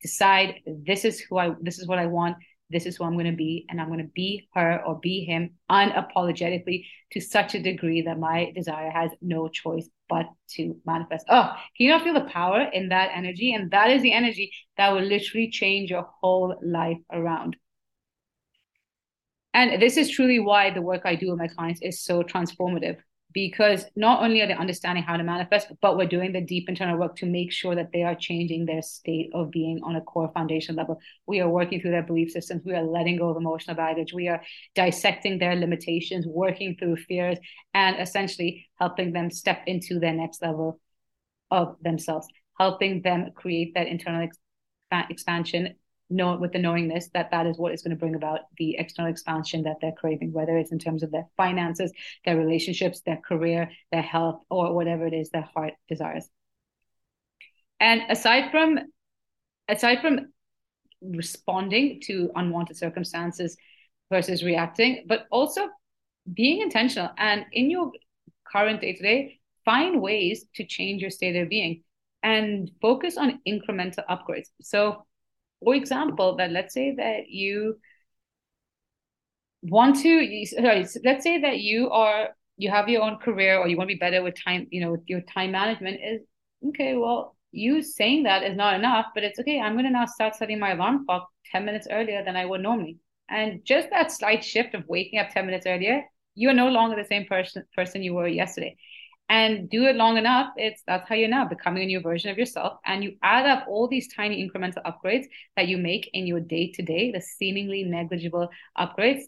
decide 0.00 0.60
this 0.66 1.04
is 1.04 1.20
who 1.20 1.38
I 1.38 1.54
this 1.60 1.78
is 1.78 1.86
what 1.86 1.98
I 1.98 2.06
want 2.06 2.36
this 2.72 2.86
is 2.86 2.96
who 2.96 3.04
I'm 3.04 3.14
going 3.14 3.30
to 3.30 3.36
be, 3.36 3.66
and 3.68 3.80
I'm 3.80 3.88
going 3.88 4.00
to 4.00 4.12
be 4.14 4.48
her 4.54 4.82
or 4.84 4.98
be 4.98 5.24
him 5.24 5.50
unapologetically 5.70 6.86
to 7.12 7.20
such 7.20 7.54
a 7.54 7.62
degree 7.62 8.02
that 8.02 8.18
my 8.18 8.52
desire 8.54 8.90
has 8.90 9.10
no 9.20 9.48
choice 9.48 9.88
but 10.08 10.26
to 10.50 10.76
manifest. 10.86 11.26
Oh, 11.28 11.52
can 11.76 11.86
you 11.86 11.90
not 11.90 12.02
feel 12.02 12.14
the 12.14 12.28
power 12.30 12.62
in 12.72 12.88
that 12.88 13.10
energy? 13.14 13.54
And 13.54 13.70
that 13.70 13.90
is 13.90 14.02
the 14.02 14.12
energy 14.12 14.52
that 14.76 14.92
will 14.92 15.02
literally 15.02 15.50
change 15.50 15.90
your 15.90 16.08
whole 16.20 16.56
life 16.62 16.98
around. 17.12 17.56
And 19.54 19.80
this 19.80 19.96
is 19.96 20.10
truly 20.10 20.40
why 20.40 20.70
the 20.70 20.82
work 20.82 21.02
I 21.04 21.14
do 21.14 21.30
with 21.30 21.38
my 21.38 21.48
clients 21.48 21.82
is 21.82 22.02
so 22.02 22.22
transformative 22.22 22.96
because 23.32 23.84
not 23.96 24.22
only 24.22 24.40
are 24.42 24.46
they 24.46 24.54
understanding 24.54 25.04
how 25.04 25.16
to 25.16 25.22
manifest, 25.22 25.68
but 25.80 25.96
we're 25.96 26.06
doing 26.06 26.32
the 26.32 26.40
deep 26.40 26.68
internal 26.68 26.98
work 26.98 27.16
to 27.16 27.26
make 27.26 27.52
sure 27.52 27.74
that 27.74 27.90
they 27.92 28.02
are 28.02 28.14
changing 28.14 28.66
their 28.66 28.82
state 28.82 29.30
of 29.34 29.50
being 29.50 29.80
on 29.82 29.96
a 29.96 30.00
core 30.00 30.30
foundation 30.34 30.76
level. 30.76 31.00
We 31.26 31.40
are 31.40 31.48
working 31.48 31.80
through 31.80 31.92
their 31.92 32.02
belief 32.02 32.30
systems. 32.30 32.62
We 32.64 32.74
are 32.74 32.82
letting 32.82 33.18
go 33.18 33.30
of 33.30 33.36
emotional 33.36 33.76
baggage. 33.76 34.12
We 34.12 34.28
are 34.28 34.42
dissecting 34.74 35.38
their 35.38 35.54
limitations, 35.54 36.26
working 36.26 36.76
through 36.78 36.96
fears, 36.96 37.38
and 37.74 38.00
essentially 38.00 38.68
helping 38.78 39.12
them 39.12 39.30
step 39.30 39.62
into 39.66 39.98
their 39.98 40.14
next 40.14 40.42
level 40.42 40.80
of 41.50 41.76
themselves, 41.82 42.26
helping 42.58 43.02
them 43.02 43.30
create 43.34 43.74
that 43.74 43.86
internal 43.86 44.28
expansion 45.10 45.74
know 46.12 46.36
with 46.36 46.52
the 46.52 46.58
knowingness 46.58 47.08
that 47.14 47.30
that 47.30 47.46
is 47.46 47.58
what 47.58 47.72
is 47.72 47.82
going 47.82 47.90
to 47.90 48.00
bring 48.00 48.14
about 48.14 48.40
the 48.58 48.76
external 48.78 49.10
expansion 49.10 49.64
that 49.64 49.76
they're 49.80 49.92
craving, 49.92 50.32
whether 50.32 50.56
it's 50.56 50.72
in 50.72 50.78
terms 50.78 51.02
of 51.02 51.10
their 51.10 51.26
finances, 51.36 51.92
their 52.24 52.36
relationships, 52.36 53.00
their 53.00 53.16
career, 53.16 53.70
their 53.90 54.02
health, 54.02 54.42
or 54.50 54.74
whatever 54.74 55.06
it 55.06 55.14
is 55.14 55.30
their 55.30 55.48
heart 55.54 55.74
desires. 55.88 56.28
And 57.80 58.02
aside 58.08 58.50
from 58.50 58.78
aside 59.68 60.00
from 60.00 60.32
responding 61.00 62.00
to 62.04 62.30
unwanted 62.34 62.76
circumstances 62.76 63.56
versus 64.10 64.44
reacting, 64.44 65.04
but 65.08 65.26
also 65.30 65.68
being 66.32 66.60
intentional 66.60 67.10
and 67.16 67.44
in 67.52 67.70
your 67.70 67.90
current 68.44 68.80
day 68.80 68.92
to 68.92 69.02
day, 69.02 69.40
find 69.64 70.00
ways 70.00 70.44
to 70.54 70.64
change 70.64 71.00
your 71.00 71.10
state 71.10 71.36
of 71.36 71.48
being 71.48 71.82
and 72.22 72.70
focus 72.80 73.16
on 73.16 73.40
incremental 73.48 74.04
upgrades. 74.08 74.48
So 74.60 75.06
for 75.62 75.74
example, 75.74 76.36
that 76.36 76.50
let's 76.50 76.74
say 76.74 76.94
that 76.96 77.28
you 77.28 77.78
want 79.62 79.96
to 80.02 80.46
sorry, 80.46 80.86
let's 81.04 81.22
say 81.22 81.40
that 81.40 81.58
you 81.58 81.90
are 81.90 82.30
you 82.56 82.70
have 82.70 82.88
your 82.88 83.02
own 83.02 83.16
career 83.18 83.58
or 83.58 83.68
you 83.68 83.76
want 83.76 83.88
to 83.88 83.94
be 83.94 83.98
better 83.98 84.22
with 84.22 84.34
time, 84.42 84.66
you 84.70 84.80
know, 84.80 84.92
with 84.92 85.02
your 85.06 85.20
time 85.22 85.52
management 85.52 86.00
is 86.02 86.20
okay, 86.68 86.96
well, 86.96 87.36
you 87.50 87.82
saying 87.82 88.24
that 88.24 88.42
is 88.42 88.56
not 88.56 88.74
enough, 88.74 89.06
but 89.14 89.24
it's 89.24 89.38
okay. 89.40 89.60
I'm 89.60 89.76
gonna 89.76 89.90
now 89.90 90.06
start 90.06 90.34
setting 90.34 90.58
my 90.58 90.72
alarm 90.72 91.06
clock 91.06 91.28
10 91.50 91.64
minutes 91.64 91.88
earlier 91.90 92.24
than 92.24 92.36
I 92.36 92.44
would 92.46 92.60
normally. 92.60 92.98
And 93.28 93.64
just 93.64 93.90
that 93.90 94.12
slight 94.12 94.44
shift 94.44 94.74
of 94.74 94.86
waking 94.88 95.18
up 95.18 95.30
10 95.30 95.46
minutes 95.46 95.66
earlier, 95.66 96.04
you 96.34 96.50
are 96.50 96.54
no 96.54 96.68
longer 96.68 96.96
the 96.96 97.04
same 97.04 97.26
person 97.26 97.64
person 97.74 98.02
you 98.02 98.14
were 98.14 98.28
yesterday 98.28 98.76
and 99.32 99.70
do 99.70 99.84
it 99.86 99.96
long 99.96 100.18
enough 100.18 100.52
it's 100.56 100.82
that's 100.86 101.08
how 101.08 101.14
you're 101.14 101.36
now 101.36 101.48
becoming 101.48 101.82
a 101.82 101.86
new 101.86 102.00
version 102.00 102.30
of 102.30 102.36
yourself. 102.36 102.78
And 102.84 103.02
you 103.02 103.16
add 103.22 103.46
up 103.46 103.66
all 103.66 103.88
these 103.88 104.12
tiny 104.14 104.46
incremental 104.46 104.82
upgrades 104.84 105.24
that 105.56 105.68
you 105.68 105.78
make 105.78 106.10
in 106.12 106.26
your 106.26 106.40
day 106.40 106.70
to 106.72 106.82
day 106.82 107.10
the 107.10 107.20
seemingly 107.20 107.82
negligible 107.82 108.50
upgrades 108.78 109.22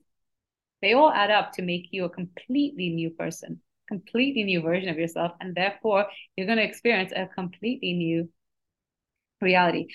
they 0.83 0.93
all 0.93 1.11
add 1.11 1.31
up 1.31 1.53
to 1.53 1.63
make 1.63 1.89
you 1.91 2.05
a 2.05 2.11
completely 2.11 2.91
new 2.91 3.11
person 3.11 3.61
completely 3.89 4.45
new 4.45 4.63
version 4.63 4.89
of 4.89 4.99
yourself. 4.99 5.33
And 5.41 5.55
therefore 5.55 6.07
you're 6.37 6.47
going 6.47 6.59
to 6.59 6.65
experience 6.65 7.13
a 7.15 7.27
completely 7.27 7.93
new 7.95 8.29
reality 9.41 9.89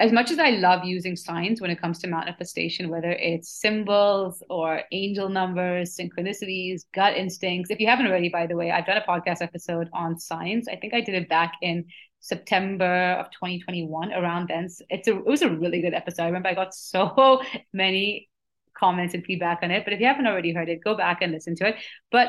as 0.00 0.12
much 0.12 0.30
as 0.30 0.38
I 0.38 0.50
love 0.50 0.82
using 0.84 1.14
signs 1.14 1.60
when 1.60 1.70
it 1.70 1.78
comes 1.78 1.98
to 1.98 2.08
manifestation, 2.08 2.88
whether 2.88 3.10
it's 3.10 3.50
symbols 3.50 4.42
or 4.48 4.82
angel 4.92 5.28
numbers, 5.28 5.94
synchronicities, 5.94 6.86
gut 6.94 7.18
instincts. 7.18 7.70
If 7.70 7.80
you 7.80 7.86
haven't 7.86 8.06
already, 8.06 8.30
by 8.30 8.46
the 8.46 8.56
way, 8.56 8.70
I've 8.70 8.86
done 8.86 8.96
a 8.96 9.02
podcast 9.02 9.42
episode 9.42 9.90
on 9.92 10.18
signs. 10.18 10.68
I 10.68 10.76
think 10.76 10.94
I 10.94 11.02
did 11.02 11.14
it 11.16 11.28
back 11.28 11.52
in 11.60 11.84
September 12.20 13.12
of 13.20 13.30
2021 13.30 14.14
around 14.14 14.48
then. 14.48 14.68
It's 14.88 15.06
a 15.06 15.18
it 15.18 15.26
was 15.26 15.42
a 15.42 15.50
really 15.50 15.82
good 15.82 15.92
episode. 15.92 16.22
I 16.22 16.26
remember 16.26 16.48
I 16.48 16.54
got 16.54 16.74
so 16.74 17.42
many 17.74 18.30
comments 18.74 19.12
and 19.12 19.22
feedback 19.22 19.58
on 19.62 19.70
it. 19.70 19.84
But 19.84 19.92
if 19.92 20.00
you 20.00 20.06
haven't 20.06 20.26
already 20.26 20.54
heard 20.54 20.70
it, 20.70 20.82
go 20.82 20.96
back 20.96 21.20
and 21.20 21.30
listen 21.30 21.54
to 21.56 21.68
it. 21.68 21.76
But 22.10 22.28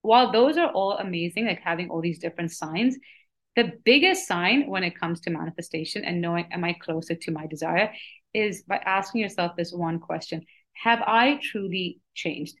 while 0.00 0.32
those 0.32 0.56
are 0.56 0.70
all 0.70 0.96
amazing, 0.96 1.46
like 1.46 1.60
having 1.60 1.90
all 1.90 2.00
these 2.00 2.18
different 2.18 2.50
signs, 2.50 2.96
the 3.56 3.72
biggest 3.84 4.26
sign 4.26 4.68
when 4.68 4.84
it 4.84 4.98
comes 4.98 5.20
to 5.20 5.30
manifestation 5.30 6.04
and 6.04 6.20
knowing 6.20 6.46
am 6.52 6.64
I 6.64 6.74
closer 6.74 7.14
to 7.14 7.30
my 7.30 7.46
desire 7.46 7.92
is 8.32 8.62
by 8.62 8.76
asking 8.76 9.22
yourself 9.22 9.56
this 9.56 9.72
one 9.72 9.98
question 9.98 10.44
Have 10.84 11.02
I 11.02 11.40
truly 11.42 12.00
changed? 12.14 12.56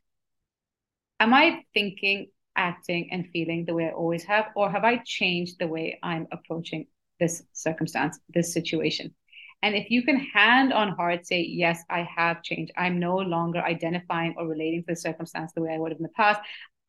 Am 1.20 1.34
I 1.34 1.64
thinking 1.74 2.28
acting 2.56 3.08
and 3.12 3.28
feeling 3.32 3.64
the 3.64 3.74
way 3.74 3.86
I 3.86 3.92
always 3.92 4.24
have? 4.24 4.46
Or 4.56 4.70
have 4.70 4.84
I 4.84 5.02
changed 5.04 5.58
the 5.58 5.68
way 5.68 5.98
I'm 6.02 6.26
approaching 6.32 6.86
this 7.18 7.42
circumstance, 7.52 8.18
this 8.28 8.52
situation? 8.52 9.14
And 9.62 9.74
if 9.74 9.90
you 9.90 10.02
can 10.02 10.18
hand 10.18 10.72
on 10.72 10.96
heart 10.96 11.26
say, 11.26 11.42
yes, 11.42 11.84
I 11.90 12.08
have 12.16 12.42
changed. 12.42 12.72
I'm 12.76 12.98
no 12.98 13.16
longer 13.16 13.60
identifying 13.60 14.34
or 14.38 14.46
relating 14.46 14.82
to 14.84 14.94
the 14.94 14.96
circumstance 14.96 15.52
the 15.52 15.60
way 15.60 15.74
I 15.74 15.78
would 15.78 15.92
have 15.92 15.98
in 15.98 16.02
the 16.02 16.08
past. 16.16 16.40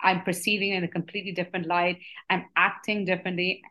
I'm 0.01 0.23
perceiving 0.23 0.71
in 0.71 0.83
a 0.83 0.87
completely 0.87 1.33
different 1.33 1.67
light. 1.67 1.99
I'm 2.29 2.45
acting 2.55 3.05
differently. 3.05 3.61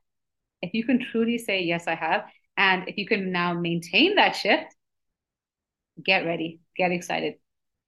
If 0.63 0.75
you 0.75 0.85
can 0.85 1.05
truly 1.11 1.39
say, 1.39 1.63
yes, 1.63 1.87
I 1.87 1.95
have, 1.95 2.25
and 2.57 2.89
if 2.89 2.97
you 2.97 3.07
can 3.07 3.33
now 3.33 3.55
maintain 3.55 4.17
that 4.17 4.37
shift, 4.37 4.75
get 6.05 6.27
ready, 6.27 6.61
get 6.77 6.93
excited, 6.93 7.35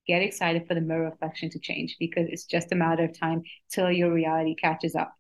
get 0.07 0.23
excited 0.23 0.67
for 0.67 0.75
the 0.75 0.81
mirror 0.81 1.11
reflection 1.11 1.51
to 1.51 1.59
change 1.59 1.97
because 1.99 2.27
it's 2.29 2.45
just 2.45 2.73
a 2.73 2.75
matter 2.75 3.05
of 3.05 3.19
time 3.19 3.43
till 3.71 3.91
your 3.91 4.13
reality 4.13 4.55
catches 4.55 4.95
up. 4.95 5.13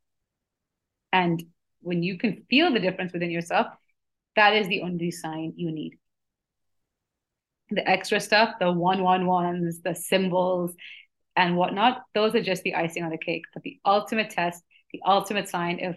And 1.13 1.43
when 1.81 2.03
you 2.03 2.17
can 2.17 2.45
feel 2.49 2.73
the 2.73 2.81
difference 2.81 3.13
within 3.13 3.31
yourself, 3.31 3.67
that 4.37 4.55
is 4.55 4.69
the 4.69 4.83
only 4.83 5.11
sign 5.11 5.53
you 5.57 5.71
need. 5.71 5.99
The 7.71 7.89
extra 7.89 8.21
stuff, 8.21 8.55
the 8.61 8.71
one 8.73 9.03
one 9.03 9.27
ones, 9.27 9.81
the 9.83 9.95
symbols, 9.95 10.75
and 11.37 11.57
whatnot, 11.57 12.03
those 12.15 12.35
are 12.35 12.43
just 12.43 12.63
the 12.63 12.75
icing 12.75 13.03
on 13.03 13.11
the 13.11 13.19
cake. 13.19 13.45
But 13.53 13.63
the 13.63 13.79
ultimate 13.85 14.31
test, 14.31 14.63
the 14.93 15.01
ultimate 15.07 15.49
sign 15.49 15.85
of 15.85 15.97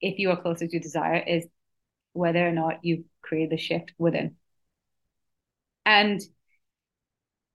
if 0.00 0.18
you 0.18 0.30
are 0.30 0.40
closer 0.40 0.66
to 0.66 0.78
desire 0.78 1.22
is 1.26 1.46
whether 2.12 2.46
or 2.46 2.52
not 2.52 2.84
you 2.84 3.04
create 3.22 3.50
the 3.50 3.56
shift 3.56 3.92
within. 3.98 4.36
And 5.86 6.20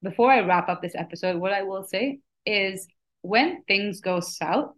before 0.02 0.32
I 0.32 0.42
wrap 0.42 0.70
up 0.70 0.82
this 0.82 0.96
episode, 0.96 1.38
what 1.38 1.54
I 1.54 1.64
will 1.64 1.84
say 1.84 2.20
is 2.46 2.88
when 3.22 3.64
things 3.64 4.02
go 4.02 4.20
south, 4.20 4.72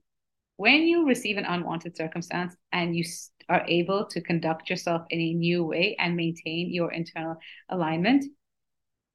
when 0.56 0.84
you 0.84 1.06
receive 1.06 1.38
an 1.38 1.46
unwanted 1.46 1.96
circumstance 1.96 2.56
and 2.72 2.96
you 2.96 3.04
are 3.50 3.64
able 3.68 4.06
to 4.08 4.22
conduct 4.22 4.70
yourself 4.70 5.04
in 5.10 5.20
a 5.20 5.34
new 5.34 5.64
way 5.64 5.96
and 6.00 6.16
maintain 6.16 6.74
your 6.74 6.92
internal 6.92 7.38
alignment, 7.70 8.26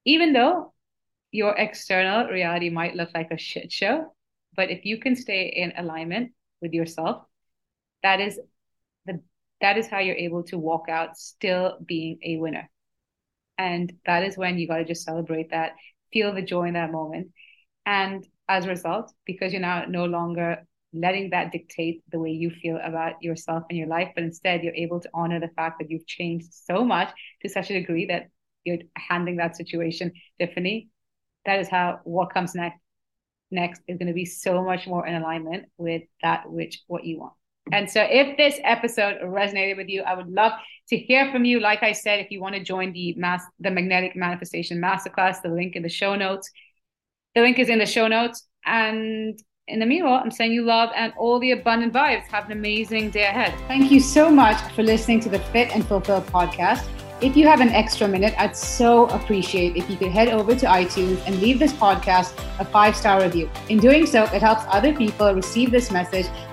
even 0.05 0.33
though 0.33 0.73
your 1.31 1.55
external 1.57 2.27
reality 2.27 2.69
might 2.69 2.95
look 2.95 3.09
like 3.13 3.31
a 3.31 3.37
shit 3.37 3.71
show, 3.71 4.13
but 4.55 4.69
if 4.69 4.85
you 4.85 4.99
can 4.99 5.15
stay 5.15 5.47
in 5.47 5.73
alignment 5.77 6.31
with 6.61 6.73
yourself, 6.73 7.25
that 8.03 8.19
is 8.19 8.39
the 9.05 9.19
that 9.61 9.77
is 9.77 9.87
how 9.87 9.99
you're 9.99 10.15
able 10.15 10.43
to 10.43 10.57
walk 10.57 10.89
out 10.89 11.17
still 11.17 11.77
being 11.85 12.19
a 12.23 12.37
winner. 12.37 12.69
And 13.57 13.93
that 14.05 14.23
is 14.23 14.37
when 14.37 14.57
you 14.57 14.67
got 14.67 14.77
to 14.77 14.85
just 14.85 15.05
celebrate 15.05 15.51
that, 15.51 15.73
feel 16.11 16.33
the 16.33 16.41
joy 16.41 16.65
in 16.65 16.73
that 16.73 16.91
moment. 16.91 17.29
And 17.85 18.27
as 18.47 18.65
a 18.65 18.69
result, 18.69 19.13
because 19.25 19.53
you're 19.53 19.61
now 19.61 19.85
no 19.87 20.05
longer 20.05 20.65
letting 20.93 21.31
that 21.31 21.51
dictate 21.51 22.03
the 22.11 22.19
way 22.19 22.29
you 22.29 22.51
feel 22.51 22.79
about 22.83 23.13
yourself 23.21 23.63
and 23.69 23.77
your 23.77 23.87
life, 23.87 24.09
but 24.15 24.23
instead 24.23 24.63
you're 24.63 24.75
able 24.75 24.99
to 24.99 25.09
honor 25.13 25.39
the 25.39 25.49
fact 25.55 25.79
that 25.79 25.89
you've 25.89 26.05
changed 26.05 26.53
so 26.53 26.83
much 26.83 27.09
to 27.41 27.49
such 27.49 27.69
a 27.69 27.73
degree 27.73 28.07
that 28.07 28.29
you're 28.63 28.79
handling 28.95 29.37
that 29.37 29.55
situation 29.55 30.11
differently. 30.39 30.89
That 31.45 31.59
is 31.59 31.69
how 31.69 31.99
what 32.03 32.33
comes 32.33 32.55
next 32.55 32.79
next 33.51 33.81
is 33.87 33.97
going 33.97 34.07
to 34.07 34.13
be 34.13 34.25
so 34.25 34.63
much 34.63 34.87
more 34.87 35.05
in 35.05 35.15
alignment 35.15 35.65
with 35.77 36.01
that 36.21 36.49
which 36.49 36.81
what 36.87 37.03
you 37.03 37.19
want. 37.19 37.33
And 37.71 37.89
so 37.89 38.05
if 38.09 38.37
this 38.37 38.59
episode 38.63 39.21
resonated 39.23 39.77
with 39.77 39.87
you, 39.87 40.03
I 40.03 40.15
would 40.15 40.27
love 40.27 40.51
to 40.89 40.97
hear 40.97 41.31
from 41.31 41.45
you. 41.45 41.59
Like 41.59 41.81
I 41.81 41.93
said, 41.93 42.19
if 42.19 42.29
you 42.29 42.41
want 42.41 42.55
to 42.55 42.63
join 42.63 42.91
the 42.91 43.13
mass 43.15 43.43
the 43.59 43.71
magnetic 43.71 44.15
manifestation 44.15 44.81
masterclass, 44.81 45.41
the 45.41 45.49
link 45.49 45.75
in 45.75 45.83
the 45.83 45.89
show 45.89 46.15
notes. 46.15 46.49
The 47.35 47.41
link 47.41 47.59
is 47.59 47.69
in 47.69 47.79
the 47.79 47.85
show 47.85 48.07
notes. 48.07 48.47
And 48.65 49.39
in 49.67 49.79
the 49.79 49.85
meanwhile, 49.85 50.21
I'm 50.23 50.29
sending 50.29 50.53
you 50.53 50.65
love 50.65 50.89
and 50.95 51.13
all 51.17 51.39
the 51.39 51.51
abundant 51.51 51.93
vibes. 51.93 52.27
Have 52.27 52.45
an 52.45 52.51
amazing 52.51 53.11
day 53.11 53.23
ahead. 53.23 53.53
Thank 53.67 53.91
you 53.91 54.01
so 54.01 54.29
much 54.29 54.59
for 54.73 54.83
listening 54.83 55.21
to 55.21 55.29
the 55.29 55.39
Fit 55.39 55.73
and 55.73 55.85
Fulfill 55.87 56.21
podcast. 56.21 56.87
If 57.21 57.37
you 57.37 57.47
have 57.47 57.61
an 57.61 57.69
extra 57.69 58.05
minute, 58.05 58.33
I'd 58.37 58.57
so 58.57 59.05
appreciate 59.05 59.77
if 59.77 59.89
you 59.89 59.95
could 59.95 60.11
head 60.11 60.27
over 60.27 60.53
to 60.55 60.65
iTunes 60.65 61.25
and 61.25 61.39
leave 61.39 61.57
this 61.57 61.71
podcast 61.71 62.37
a 62.59 62.65
five 62.65 62.97
star 62.97 63.21
review. 63.21 63.49
In 63.69 63.79
doing 63.79 64.05
so, 64.05 64.23
it 64.23 64.41
helps 64.41 64.63
other 64.67 64.93
people 64.93 65.33
receive 65.33 65.71
this 65.71 65.89
message 65.89 66.25